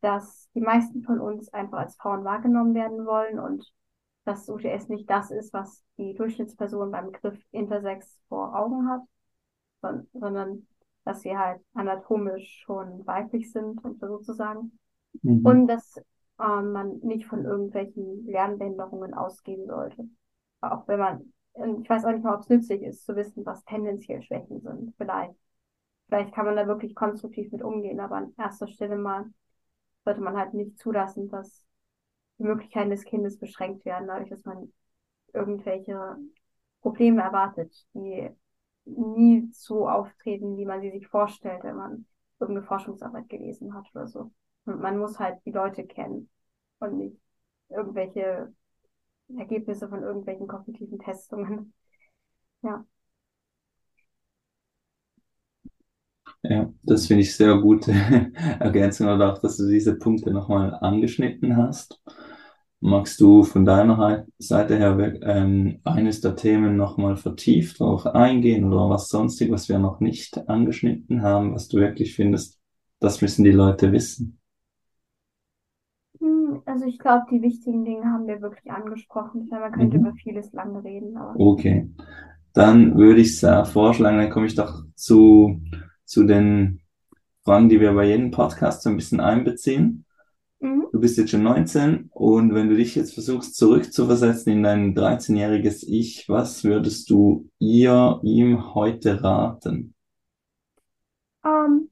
dass 0.01 0.49
die 0.55 0.61
meisten 0.61 1.03
von 1.03 1.21
uns 1.21 1.53
einfach 1.53 1.79
als 1.79 1.97
Frauen 1.97 2.25
wahrgenommen 2.25 2.75
werden 2.75 3.05
wollen 3.05 3.39
und 3.39 3.71
dass 4.25 4.49
UTS 4.49 4.89
nicht 4.89 5.09
das 5.09 5.31
ist, 5.31 5.53
was 5.53 5.85
die 5.99 6.15
Durchschnittsperson 6.15 6.91
beim 6.91 7.11
Begriff 7.11 7.39
Intersex 7.53 8.19
vor 8.29 8.57
Augen 8.57 8.89
hat, 8.89 9.03
sondern 10.13 10.67
dass 11.05 11.21
sie 11.23 11.37
halt 11.37 11.61
anatomisch 11.75 12.63
schon 12.65 13.07
weiblich 13.07 13.53
sind, 13.53 13.83
um 13.85 13.97
so 13.99 14.19
zu 14.19 14.33
sagen. 14.33 14.79
Mhm. 15.23 15.45
Und 15.45 15.67
dass 15.67 15.97
ähm, 16.41 16.73
man 16.73 16.99
nicht 17.01 17.27
von 17.27 17.45
irgendwelchen 17.45 18.27
Lernbehinderungen 18.27 19.15
ausgehen 19.15 19.67
sollte. 19.67 20.09
Auch 20.61 20.87
wenn 20.89 20.99
man, 20.99 21.33
ich 21.83 21.89
weiß 21.89 22.05
auch 22.05 22.13
nicht 22.13 22.25
mal, 22.25 22.35
ob 22.35 22.41
es 22.41 22.49
nützlich 22.49 22.83
ist, 22.83 23.05
zu 23.05 23.17
wissen, 23.17 23.45
was 23.45 23.65
tendenziell 23.65 24.23
Schwächen 24.23 24.61
sind. 24.61 24.95
Vielleicht. 24.97 25.35
Vielleicht 26.09 26.35
kann 26.35 26.47
man 26.47 26.57
da 26.57 26.67
wirklich 26.67 26.95
konstruktiv 26.95 27.53
mit 27.53 27.63
umgehen, 27.63 28.01
aber 28.01 28.17
an 28.17 28.35
erster 28.37 28.67
Stelle 28.67 28.97
mal 28.97 29.27
sollte 30.05 30.21
man 30.21 30.37
halt 30.37 30.55
nicht 30.55 30.79
zulassen, 30.79 31.29
dass 31.29 31.65
die 32.39 32.45
Möglichkeiten 32.45 32.91
des 32.91 33.05
Kindes 33.05 33.39
beschränkt 33.39 33.85
werden, 33.85 34.09
dadurch, 34.09 34.31
dass 34.31 34.45
man 34.45 34.73
irgendwelche 35.33 36.17
Probleme 36.81 37.23
erwartet, 37.23 37.87
die 37.95 38.29
nie 38.85 39.49
so 39.53 39.89
auftreten, 39.89 40.57
wie 40.57 40.65
man 40.67 40.81
sie 40.81 40.91
sich 40.91 41.07
vorstellt, 41.09 41.63
wenn 41.65 41.77
man 41.77 42.07
irgendeine 42.41 42.67
Forschungsarbeit 42.67 43.29
gelesen 43.29 43.75
hat 43.75 43.87
oder 43.95 44.07
so. 44.09 44.33
Und 44.65 44.81
man 44.81 44.99
muss 44.99 45.19
halt 45.19 45.39
die 45.47 45.53
Leute 45.53 45.87
kennen 45.87 46.31
und 46.81 46.99
nicht 46.99 47.17
irgendwelche 47.69 48.53
Ergebnisse 49.39 49.89
von 49.89 50.03
irgendwelchen 50.03 50.49
kognitiven 50.49 50.99
Testungen. 50.99 51.75
Ja. 52.63 52.85
Ja, 56.43 56.73
das 56.83 57.07
finde 57.07 57.23
ich 57.23 57.35
sehr 57.37 57.57
gute 57.59 57.93
Ergänzung 58.61 59.09
oder 59.09 59.33
auch, 59.35 59.39
dass 59.39 59.57
du 59.57 59.69
diese 59.69 59.97
Punkte 59.99 60.31
nochmal 60.31 60.75
angeschnitten 60.81 61.57
hast. 61.57 62.01
Magst 62.83 63.21
du 63.21 63.43
von 63.43 63.65
deiner 63.67 64.27
Seite 64.39 64.77
her 64.79 64.99
ähm, 65.23 65.81
eines 65.85 66.21
der 66.23 66.37
Themen 66.37 66.77
nochmal 66.77 67.17
vertieft 67.17 67.81
darauf 67.81 68.07
eingehen 68.07 68.65
oder 68.65 68.89
was 68.91 69.09
sonstig, 69.09 69.51
was 69.51 69.69
wir 69.69 69.79
noch 69.79 70.01
nicht 70.01 70.49
angeschnitten 70.49 71.23
haben, 71.23 71.55
was 71.55 71.69
du 71.69 71.79
wirklich 71.79 72.15
findest, 72.15 72.59
das 72.99 73.21
müssen 73.23 73.45
die 73.45 73.51
Leute 73.53 73.93
wissen? 73.93 74.41
Hm, 76.19 76.63
Also 76.67 76.87
ich 76.87 76.99
glaube, 76.99 77.27
die 77.31 77.43
wichtigen 77.43 77.85
Dinge 77.85 78.05
haben 78.07 78.27
wir 78.27 78.41
wirklich 78.41 78.71
angesprochen. 78.71 79.43
Ich 79.43 79.51
meine, 79.51 79.65
man 79.65 79.73
könnte 79.73 79.97
Mhm. 79.97 79.99
über 79.99 80.15
vieles 80.15 80.53
lange 80.53 80.83
reden, 80.85 81.17
aber 81.17 81.35
Okay. 81.35 81.91
Dann 82.55 82.97
würde 82.99 83.21
ich 83.23 83.39
sehr 83.39 83.65
vorschlagen, 83.65 84.19
dann 84.19 84.31
komme 84.31 84.47
ich 84.47 84.55
doch 84.57 84.85
zu, 84.97 85.61
zu 86.05 86.25
den 86.25 86.81
Fragen, 87.45 87.69
die 87.69 87.81
wir 87.81 87.95
bei 87.95 88.07
jedem 88.07 88.31
Podcast 88.33 88.83
so 88.83 88.91
ein 88.91 88.97
bisschen 88.97 89.21
einbeziehen. 89.21 90.07
Mhm. 90.61 90.87
Du 90.93 91.01
bist 91.01 91.19
jetzt 91.19 91.31
schon 91.31 91.43
19 91.43 92.11
und 92.13 92.55
wenn 92.55 92.69
du 92.69 92.77
dich 92.77 92.95
jetzt 92.95 93.15
versuchst 93.15 93.57
zurückzuversetzen 93.57 94.53
in 94.53 94.63
dein 94.63 94.95
13-jähriges 94.95 95.85
Ich, 95.87 96.29
was 96.29 96.65
würdest 96.65 97.11
du 97.11 97.49
ihr, 97.59 98.21
ihm 98.23 98.75
heute 98.75 99.23
raten? 99.23 99.95
Ähm, 101.45 101.91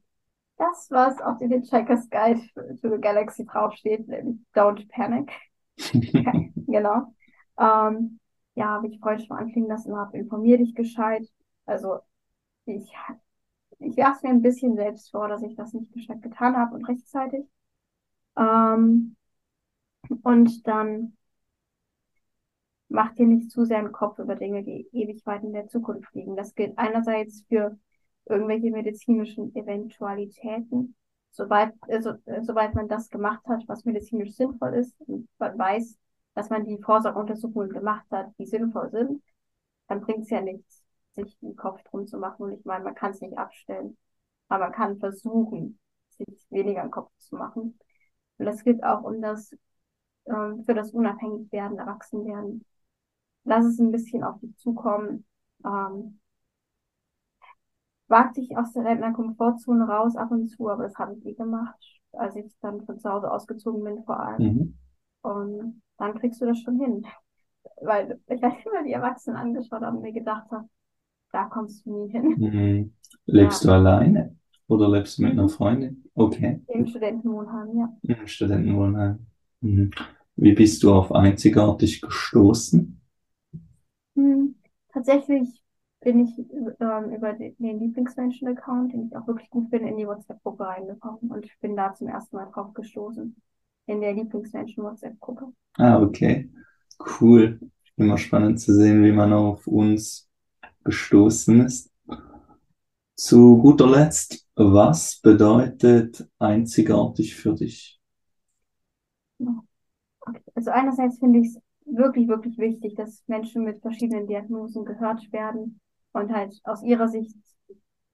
das, 0.57 0.87
was 0.91 1.19
auf 1.21 1.37
dem 1.37 1.51
Hitchhiker's 1.51 2.09
Guide 2.09 2.41
to 2.81 2.89
the 2.89 3.01
Galaxy 3.01 3.45
draufsteht, 3.45 4.07
nämlich 4.07 4.37
Don't 4.53 4.87
Panic. 4.89 5.31
Genau. 6.67 7.13
Ähm, 7.57 8.19
ja, 8.53 8.83
wie 8.83 8.89
ich 8.89 8.99
vorhin 8.99 9.25
schon 9.25 9.37
anklingen 9.37 9.69
lassen 9.69 9.95
habe, 9.95 10.17
informier 10.17 10.57
dich 10.57 10.75
gescheit. 10.75 11.27
Also 11.65 11.99
ich, 12.65 12.93
ich 13.79 13.97
werfe 13.97 14.17
es 14.17 14.23
mir 14.23 14.29
ein 14.29 14.41
bisschen 14.41 14.75
selbst 14.75 15.09
vor, 15.09 15.27
dass 15.27 15.41
ich 15.41 15.55
das 15.55 15.73
nicht 15.73 15.91
gescheit 15.93 16.21
getan 16.21 16.57
habe 16.57 16.75
und 16.75 16.85
rechtzeitig. 16.85 17.45
Ähm, 18.37 19.15
und 20.23 20.67
dann 20.67 21.13
mach 22.89 23.13
dir 23.13 23.25
nicht 23.27 23.51
zu 23.51 23.65
sehr 23.65 23.77
einen 23.79 23.91
Kopf 23.91 24.19
über 24.19 24.35
Dinge, 24.35 24.63
die 24.63 24.87
ewig 24.91 25.25
weit 25.25 25.43
in 25.43 25.53
der 25.53 25.67
Zukunft 25.67 26.13
liegen. 26.13 26.35
Das 26.35 26.55
gilt 26.55 26.77
einerseits 26.77 27.43
für 27.47 27.77
irgendwelche 28.25 28.71
medizinischen 28.71 29.55
Eventualitäten. 29.55 30.95
Sobald, 31.31 31.73
also, 31.81 32.11
äh, 32.25 32.41
sobald 32.41 32.73
man 32.73 32.87
das 32.87 33.09
gemacht 33.09 33.45
hat, 33.47 33.63
was 33.67 33.85
medizinisch 33.85 34.33
sinnvoll 34.35 34.73
ist, 34.73 34.99
und 35.01 35.27
man 35.37 35.57
weiß, 35.57 35.97
dass 36.33 36.49
man 36.49 36.65
die 36.65 36.81
Vorsorgeuntersuchungen 36.81 37.69
gemacht 37.69 38.05
hat, 38.11 38.31
die 38.39 38.45
sinnvoll 38.45 38.89
sind, 38.89 39.21
dann 39.87 40.01
bringt 40.01 40.23
es 40.23 40.29
ja 40.29 40.41
nichts, 40.41 40.83
sich 41.13 41.37
einen 41.41 41.55
Kopf 41.55 41.83
drum 41.83 42.07
zu 42.07 42.17
machen. 42.17 42.43
Und 42.43 42.53
ich 42.53 42.65
meine, 42.65 42.83
man 42.83 42.95
kann 42.95 43.11
es 43.11 43.21
nicht 43.21 43.37
abstellen, 43.37 43.97
aber 44.47 44.65
man 44.65 44.73
kann 44.73 44.99
versuchen, 44.99 45.79
sich 46.09 46.47
weniger 46.49 46.81
einen 46.81 46.91
Kopf 46.91 47.11
zu 47.17 47.35
machen. 47.35 47.77
Und 48.39 48.45
das 48.45 48.63
gilt 48.63 48.83
auch 48.83 49.03
um 49.03 49.21
das, 49.21 49.55
ähm, 50.25 50.63
für 50.65 50.73
das 50.73 50.91
Unabhängigwerden, 50.91 51.77
Erwachsenwerden. 51.77 52.65
Lass 53.43 53.65
es 53.65 53.79
ein 53.79 53.91
bisschen 53.91 54.23
auf 54.23 54.39
dich 54.39 54.57
zukommen. 54.57 55.25
Ähm, 55.65 56.19
wag 58.07 58.33
dich 58.33 58.57
aus 58.57 58.73
der 58.73 59.11
Komfortzone 59.11 59.87
raus 59.87 60.15
ab 60.15 60.31
und 60.31 60.47
zu, 60.47 60.69
aber 60.69 60.83
das 60.83 60.95
habe 60.95 61.15
ich 61.15 61.25
eh 61.25 61.33
gemacht, 61.33 61.77
als 62.13 62.35
ich 62.35 62.51
dann 62.61 62.83
von 62.85 62.97
zu 62.97 63.09
Hause 63.09 63.31
ausgezogen 63.31 63.83
bin 63.83 64.03
vor 64.03 64.19
allem. 64.19 64.43
Mhm. 64.43 64.77
Und 65.21 65.81
dann 65.97 66.17
kriegst 66.17 66.41
du 66.41 66.45
das 66.45 66.59
schon 66.59 66.79
hin. 66.79 67.05
Weil 67.81 68.19
ich 68.27 68.41
habe 68.41 68.55
immer 68.65 68.83
die 68.83 68.93
Erwachsenen 68.93 69.37
angeschaut 69.37 69.81
habe 69.81 69.97
und 69.97 70.03
mir 70.03 70.13
gedacht 70.13 70.49
habe, 70.49 70.67
da 71.31 71.45
kommst 71.45 71.85
du 71.85 72.05
nie 72.05 72.11
hin. 72.11 72.35
Mhm. 72.37 72.93
Lebst 73.25 73.65
du 73.65 73.71
alleine 73.71 74.38
oder 74.69 74.89
lebst 74.89 75.17
du 75.17 75.23
mit 75.23 75.31
einer. 75.33 75.49
Freundin? 75.49 76.05
Okay, 76.15 76.61
Im 76.67 76.87
Studentenwohnheim, 76.87 77.77
ja. 77.77 77.97
im 78.03 78.27
Studentenwohnheim. 78.27 79.25
Mhm. 79.61 79.91
Wie 80.35 80.53
bist 80.53 80.83
du 80.83 80.93
auf 80.93 81.11
einzigartig 81.11 82.01
gestoßen? 82.01 83.01
Hm, 84.15 84.55
tatsächlich 84.93 85.61
bin 86.01 86.19
ich 86.25 86.37
ähm, 86.79 87.13
über 87.13 87.33
den, 87.33 87.55
den 87.57 87.79
Lieblingsmenschen-Account, 87.79 88.93
den 88.93 89.07
ich 89.07 89.15
auch 89.15 89.27
wirklich 89.27 89.49
gut 89.49 89.69
finde, 89.69 89.89
in 89.89 89.97
die 89.97 90.07
WhatsApp-Gruppe 90.07 90.65
reingekommen 90.65 91.31
und 91.31 91.47
bin 91.59 91.75
da 91.75 91.93
zum 91.93 92.07
ersten 92.07 92.37
Mal 92.37 92.49
drauf 92.53 92.73
gestoßen. 92.73 93.35
In 93.87 94.01
der 94.01 94.13
Lieblingsmenschen-WhatsApp-Gruppe. 94.13 95.51
Ah, 95.77 96.01
okay. 96.01 96.49
Cool. 97.19 97.59
Immer 97.97 98.17
spannend 98.17 98.61
zu 98.61 98.73
sehen, 98.73 99.03
wie 99.03 99.11
man 99.11 99.33
auf 99.33 99.67
uns 99.67 100.29
gestoßen 100.85 101.65
ist. 101.65 101.91
Zu 103.19 103.57
guter 103.57 103.85
Letzt, 103.85 104.47
was 104.55 105.19
bedeutet 105.19 106.25
einzigartig 106.39 107.35
für 107.35 107.53
dich? 107.53 107.99
Also 110.55 110.71
einerseits 110.71 111.19
finde 111.19 111.39
ich 111.39 111.47
es 111.47 111.59
wirklich, 111.83 112.29
wirklich 112.29 112.57
wichtig, 112.57 112.95
dass 112.95 113.21
Menschen 113.27 113.65
mit 113.65 113.81
verschiedenen 113.81 114.25
Diagnosen 114.25 114.85
gehört 114.85 115.29
werden 115.33 115.81
und 116.13 116.31
halt 116.31 116.61
aus 116.63 116.81
ihrer 116.81 117.09
Sicht 117.09 117.35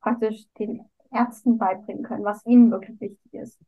praktisch 0.01 0.47
den 0.57 0.83
Ärzten 1.11 1.59
beibringen 1.59 2.03
können, 2.03 2.23
was 2.23 2.43
ihnen 2.47 2.71
wirklich 2.71 2.99
wichtig 2.99 3.31
ist. 3.35 3.59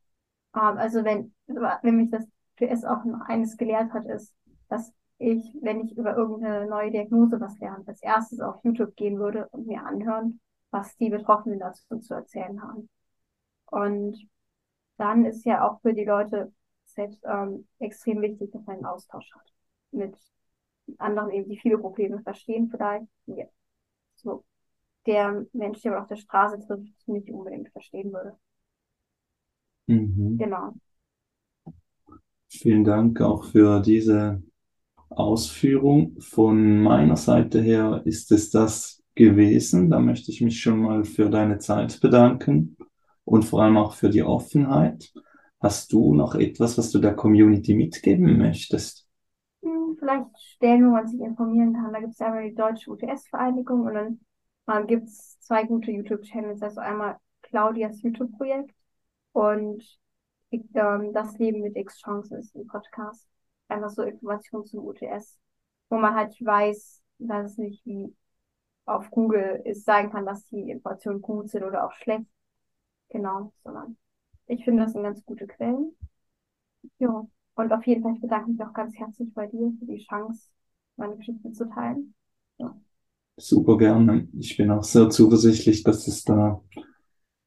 Ähm, 0.55 0.79
also 0.79 1.03
wenn, 1.03 1.35
wenn 1.45 1.97
mich 1.97 2.09
das 2.09 2.25
PS 2.55 2.83
auch 2.83 3.03
eines 3.27 3.57
gelehrt 3.57 3.93
hat, 3.93 4.07
ist, 4.07 4.33
dass 4.69 4.91
ich, 5.19 5.55
wenn 5.61 5.85
ich 5.85 5.95
über 5.95 6.17
irgendeine 6.17 6.65
neue 6.65 6.89
Diagnose 6.89 7.39
was 7.39 7.59
lerne, 7.59 7.83
als 7.85 8.01
erstes 8.01 8.39
auf 8.39 8.55
YouTube 8.63 8.95
gehen 8.95 9.19
würde 9.19 9.47
und 9.49 9.67
mir 9.67 9.85
anhören, 9.85 10.39
was 10.71 10.95
die 10.97 11.09
Betroffenen 11.09 11.59
dazu 11.59 11.99
zu 11.99 12.13
erzählen 12.13 12.61
haben. 12.61 12.89
Und 13.65 14.17
dann 14.97 15.25
ist 15.25 15.45
ja 15.45 15.67
auch 15.67 15.81
für 15.81 15.93
die 15.93 16.05
Leute 16.05 16.51
selbst 16.85 17.23
ähm, 17.25 17.67
extrem 17.79 18.21
wichtig, 18.21 18.51
dass 18.51 18.65
man 18.65 18.77
einen 18.77 18.85
Austausch 18.85 19.31
hat 19.33 19.53
mit 19.91 20.17
anderen, 20.97 21.31
eben, 21.31 21.49
die 21.49 21.57
viele 21.57 21.77
Probleme 21.77 22.21
verstehen 22.21 22.69
vielleicht. 22.69 23.07
Ja. 23.25 23.45
So 24.15 24.43
der 25.05 25.45
Mensch, 25.53 25.81
der 25.81 25.91
man 25.91 26.01
auf 26.01 26.07
der 26.07 26.15
Straße 26.17 26.59
trifft, 26.65 27.07
nicht 27.07 27.29
unbedingt 27.29 27.69
verstehen 27.69 28.11
würde. 28.11 28.37
Mhm. 29.87 30.37
Genau. 30.37 30.73
Vielen 32.49 32.83
Dank 32.83 33.21
auch 33.21 33.45
für 33.45 33.81
diese 33.81 34.41
Ausführung. 35.09 36.19
Von 36.19 36.81
meiner 36.81 37.17
Seite 37.17 37.61
her 37.61 38.01
ist 38.05 38.31
es 38.31 38.49
das 38.51 38.96
gewesen. 39.17 39.89
Da 39.89 39.99
möchte 39.99 40.31
ich 40.31 40.41
mich 40.41 40.61
schon 40.61 40.79
mal 40.81 41.03
für 41.05 41.29
deine 41.29 41.59
Zeit 41.59 41.99
bedanken 42.01 42.77
und 43.25 43.43
vor 43.43 43.63
allem 43.63 43.77
auch 43.77 43.93
für 43.95 44.09
die 44.09 44.23
Offenheit. 44.23 45.13
Hast 45.59 45.91
du 45.93 46.13
noch 46.13 46.35
etwas, 46.35 46.77
was 46.77 46.91
du 46.91 46.99
der 46.99 47.15
Community 47.15 47.73
mitgeben 47.75 48.37
möchtest? 48.37 49.07
Hm, 49.63 49.97
Vielleicht 49.99 50.25
Stellen, 50.39 50.85
wo 50.87 50.91
man 50.91 51.07
sich 51.07 51.19
informieren 51.19 51.73
kann. 51.73 51.93
Da 51.93 51.99
gibt 51.99 52.13
es 52.13 52.21
einmal 52.21 52.49
die 52.49 52.55
Deutsche 52.55 52.91
UTS-Vereinigung 52.91 53.81
und 53.81 53.93
dann 53.93 54.19
ähm, 54.69 54.87
gibt 54.87 55.07
es 55.07 55.39
zwei 55.39 55.63
gute 55.65 55.91
YouTube-Channels. 55.91 56.61
Also 56.61 56.81
einmal 56.81 57.17
Claudias 57.43 58.01
YouTube-Projekt 58.01 58.71
und 59.33 59.83
ähm, 60.51 61.13
Das 61.13 61.37
Leben 61.37 61.61
mit 61.61 61.75
X 61.75 61.99
Chancen 61.99 62.39
ist 62.39 62.55
ein 62.55 62.67
Podcast. 62.67 63.27
Einfach 63.67 63.89
so 63.89 64.03
Informationen 64.03 64.65
zum 64.65 64.85
UTS, 64.85 65.37
wo 65.89 65.97
man 65.97 66.15
halt 66.15 66.33
weiß, 66.39 67.01
dass 67.19 67.51
es 67.51 67.57
nicht 67.57 67.85
wie 67.85 68.15
auf 68.87 69.11
Google 69.11 69.61
ist, 69.65 69.85
sagen 69.85 70.11
kann, 70.11 70.25
dass 70.25 70.47
die 70.47 70.69
Informationen 70.71 71.21
gut 71.21 71.49
sind 71.49 71.63
oder 71.63 71.85
auch 71.85 71.91
schlecht. 71.93 72.25
Genau, 73.09 73.53
sondern 73.63 73.97
ich 74.47 74.63
finde, 74.63 74.83
das 74.83 74.93
sind 74.93 75.03
ganz 75.03 75.23
gute 75.25 75.45
Quellen. 75.45 75.91
Ja. 76.97 77.27
Und 77.55 77.71
auf 77.73 77.85
jeden 77.85 78.03
Fall, 78.03 78.13
ich 78.13 78.21
bedanke 78.21 78.51
mich 78.51 78.61
auch 78.61 78.73
ganz 78.73 78.95
herzlich 78.97 79.33
bei 79.33 79.47
dir 79.47 79.73
für 79.79 79.85
die 79.85 80.05
Chance, 80.05 80.49
meine 80.95 81.17
Geschichte 81.17 81.51
zu 81.51 81.65
teilen. 81.69 82.13
Ja. 82.57 82.75
Super 83.35 83.77
gerne. 83.77 84.27
Ich 84.37 84.55
bin 84.57 84.71
auch 84.71 84.83
sehr 84.83 85.09
zuversichtlich, 85.09 85.83
dass 85.83 86.07
es 86.07 86.23
da 86.23 86.61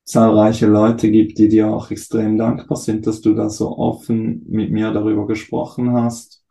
zahlreiche 0.04 0.66
Leute 0.66 1.10
gibt, 1.10 1.38
die 1.38 1.48
dir 1.48 1.68
auch 1.68 1.90
extrem 1.90 2.36
dankbar 2.36 2.76
sind, 2.76 3.06
dass 3.06 3.20
du 3.20 3.34
da 3.34 3.48
so 3.48 3.76
offen 3.78 4.44
mit 4.48 4.72
mir 4.72 4.92
darüber 4.92 5.26
gesprochen 5.26 5.92
hast, 5.92 6.44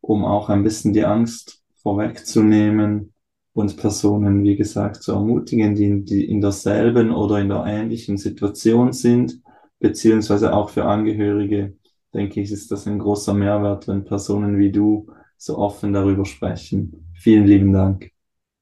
um 0.00 0.24
auch 0.24 0.48
ein 0.48 0.62
bisschen 0.62 0.92
die 0.92 1.04
Angst 1.04 1.62
vorwegzunehmen 1.76 3.11
und 3.54 3.76
Personen, 3.76 4.42
wie 4.42 4.56
gesagt, 4.56 5.02
zu 5.02 5.12
ermutigen, 5.12 5.74
die, 5.74 6.04
die 6.04 6.24
in 6.24 6.40
derselben 6.40 7.10
oder 7.10 7.38
in 7.40 7.48
der 7.48 7.64
ähnlichen 7.66 8.16
Situation 8.16 8.92
sind, 8.92 9.40
beziehungsweise 9.78 10.54
auch 10.54 10.70
für 10.70 10.84
Angehörige, 10.84 11.76
denke 12.14 12.40
ich, 12.40 12.50
ist 12.50 12.70
das 12.70 12.86
ein 12.86 12.98
großer 12.98 13.34
Mehrwert, 13.34 13.88
wenn 13.88 14.04
Personen 14.04 14.58
wie 14.58 14.72
du 14.72 15.06
so 15.36 15.58
offen 15.58 15.92
darüber 15.92 16.24
sprechen. 16.24 17.12
Vielen 17.14 17.46
lieben 17.46 17.72
Dank. 17.72 18.10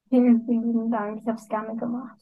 Vielen, 0.09 0.43
vielen 0.45 0.63
lieben 0.63 0.91
Dank. 0.91 1.19
Ich 1.21 1.27
habe 1.27 1.37
es 1.37 1.47
gerne 1.47 1.75
gemacht. 1.77 2.19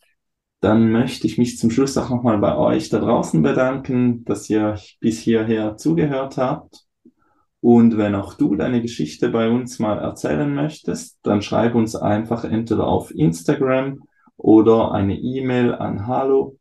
Dann 0.61 0.91
möchte 0.91 1.25
ich 1.25 1.37
mich 1.37 1.57
zum 1.57 1.71
Schluss 1.71 1.97
auch 1.97 2.09
nochmal 2.09 2.37
bei 2.37 2.57
euch 2.57 2.89
da 2.89 2.99
draußen 2.99 3.41
bedanken, 3.41 4.25
dass 4.25 4.49
ihr 4.49 4.77
bis 4.99 5.19
hierher 5.19 5.77
zugehört 5.77 6.37
habt. 6.37 6.88
Und 7.61 7.97
wenn 7.97 8.15
auch 8.15 8.35
du 8.35 8.55
deine 8.55 8.81
Geschichte 8.81 9.27
bei 9.29 9.49
uns 9.49 9.79
mal 9.79 9.99
erzählen 9.99 10.53
möchtest, 10.53 11.19
dann 11.23 11.41
schreib 11.41 11.75
uns 11.75 11.93
einfach 11.95 12.43
entweder 12.45 12.87
auf 12.87 13.13
Instagram 13.13 13.99
oder 14.37 14.93
eine 14.93 15.19
E-Mail 15.19 15.75
an 15.75 16.07
hallo 16.07 16.57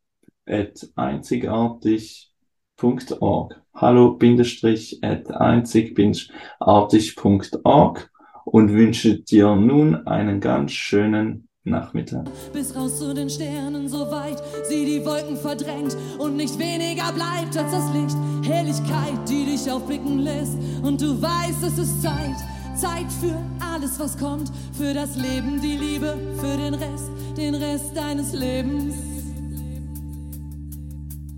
at 0.46 0.88
einzigartig.org. 0.96 3.62
Hallo 3.74 4.14
bindestrich 4.14 4.98
at 5.02 5.30
einzig-artig.org 5.30 8.10
und 8.44 8.72
wünsche 8.72 9.20
dir 9.20 9.54
nun 9.54 10.06
einen 10.06 10.40
ganz 10.40 10.72
schönen 10.72 11.47
Nachmittag. 11.68 12.26
Bis 12.52 12.74
raus 12.74 12.98
zu 12.98 13.14
den 13.14 13.30
Sternen, 13.30 13.88
so 13.88 14.10
weit 14.10 14.42
sie 14.68 14.84
die 14.84 15.04
Wolken 15.04 15.36
verdrängt 15.36 15.96
und 16.18 16.36
nicht 16.36 16.58
weniger 16.58 17.12
bleibt 17.12 17.56
als 17.56 17.72
das 17.72 17.92
Licht. 17.94 18.16
Helligkeit, 18.48 19.28
die 19.28 19.44
dich 19.46 19.70
aufblicken 19.70 20.20
lässt 20.20 20.56
und 20.82 21.00
du 21.00 21.20
weißt, 21.20 21.62
es 21.66 21.78
ist 21.78 22.02
Zeit. 22.02 22.36
Zeit 22.76 23.12
für 23.20 23.36
alles, 23.60 23.98
was 23.98 24.16
kommt, 24.16 24.52
für 24.72 24.94
das 24.94 25.16
Leben, 25.16 25.60
die 25.60 25.76
Liebe, 25.76 26.16
für 26.38 26.56
den 26.56 26.74
Rest, 26.74 27.10
den 27.36 27.54
Rest 27.56 27.96
deines 27.96 28.32
Lebens. 28.32 29.17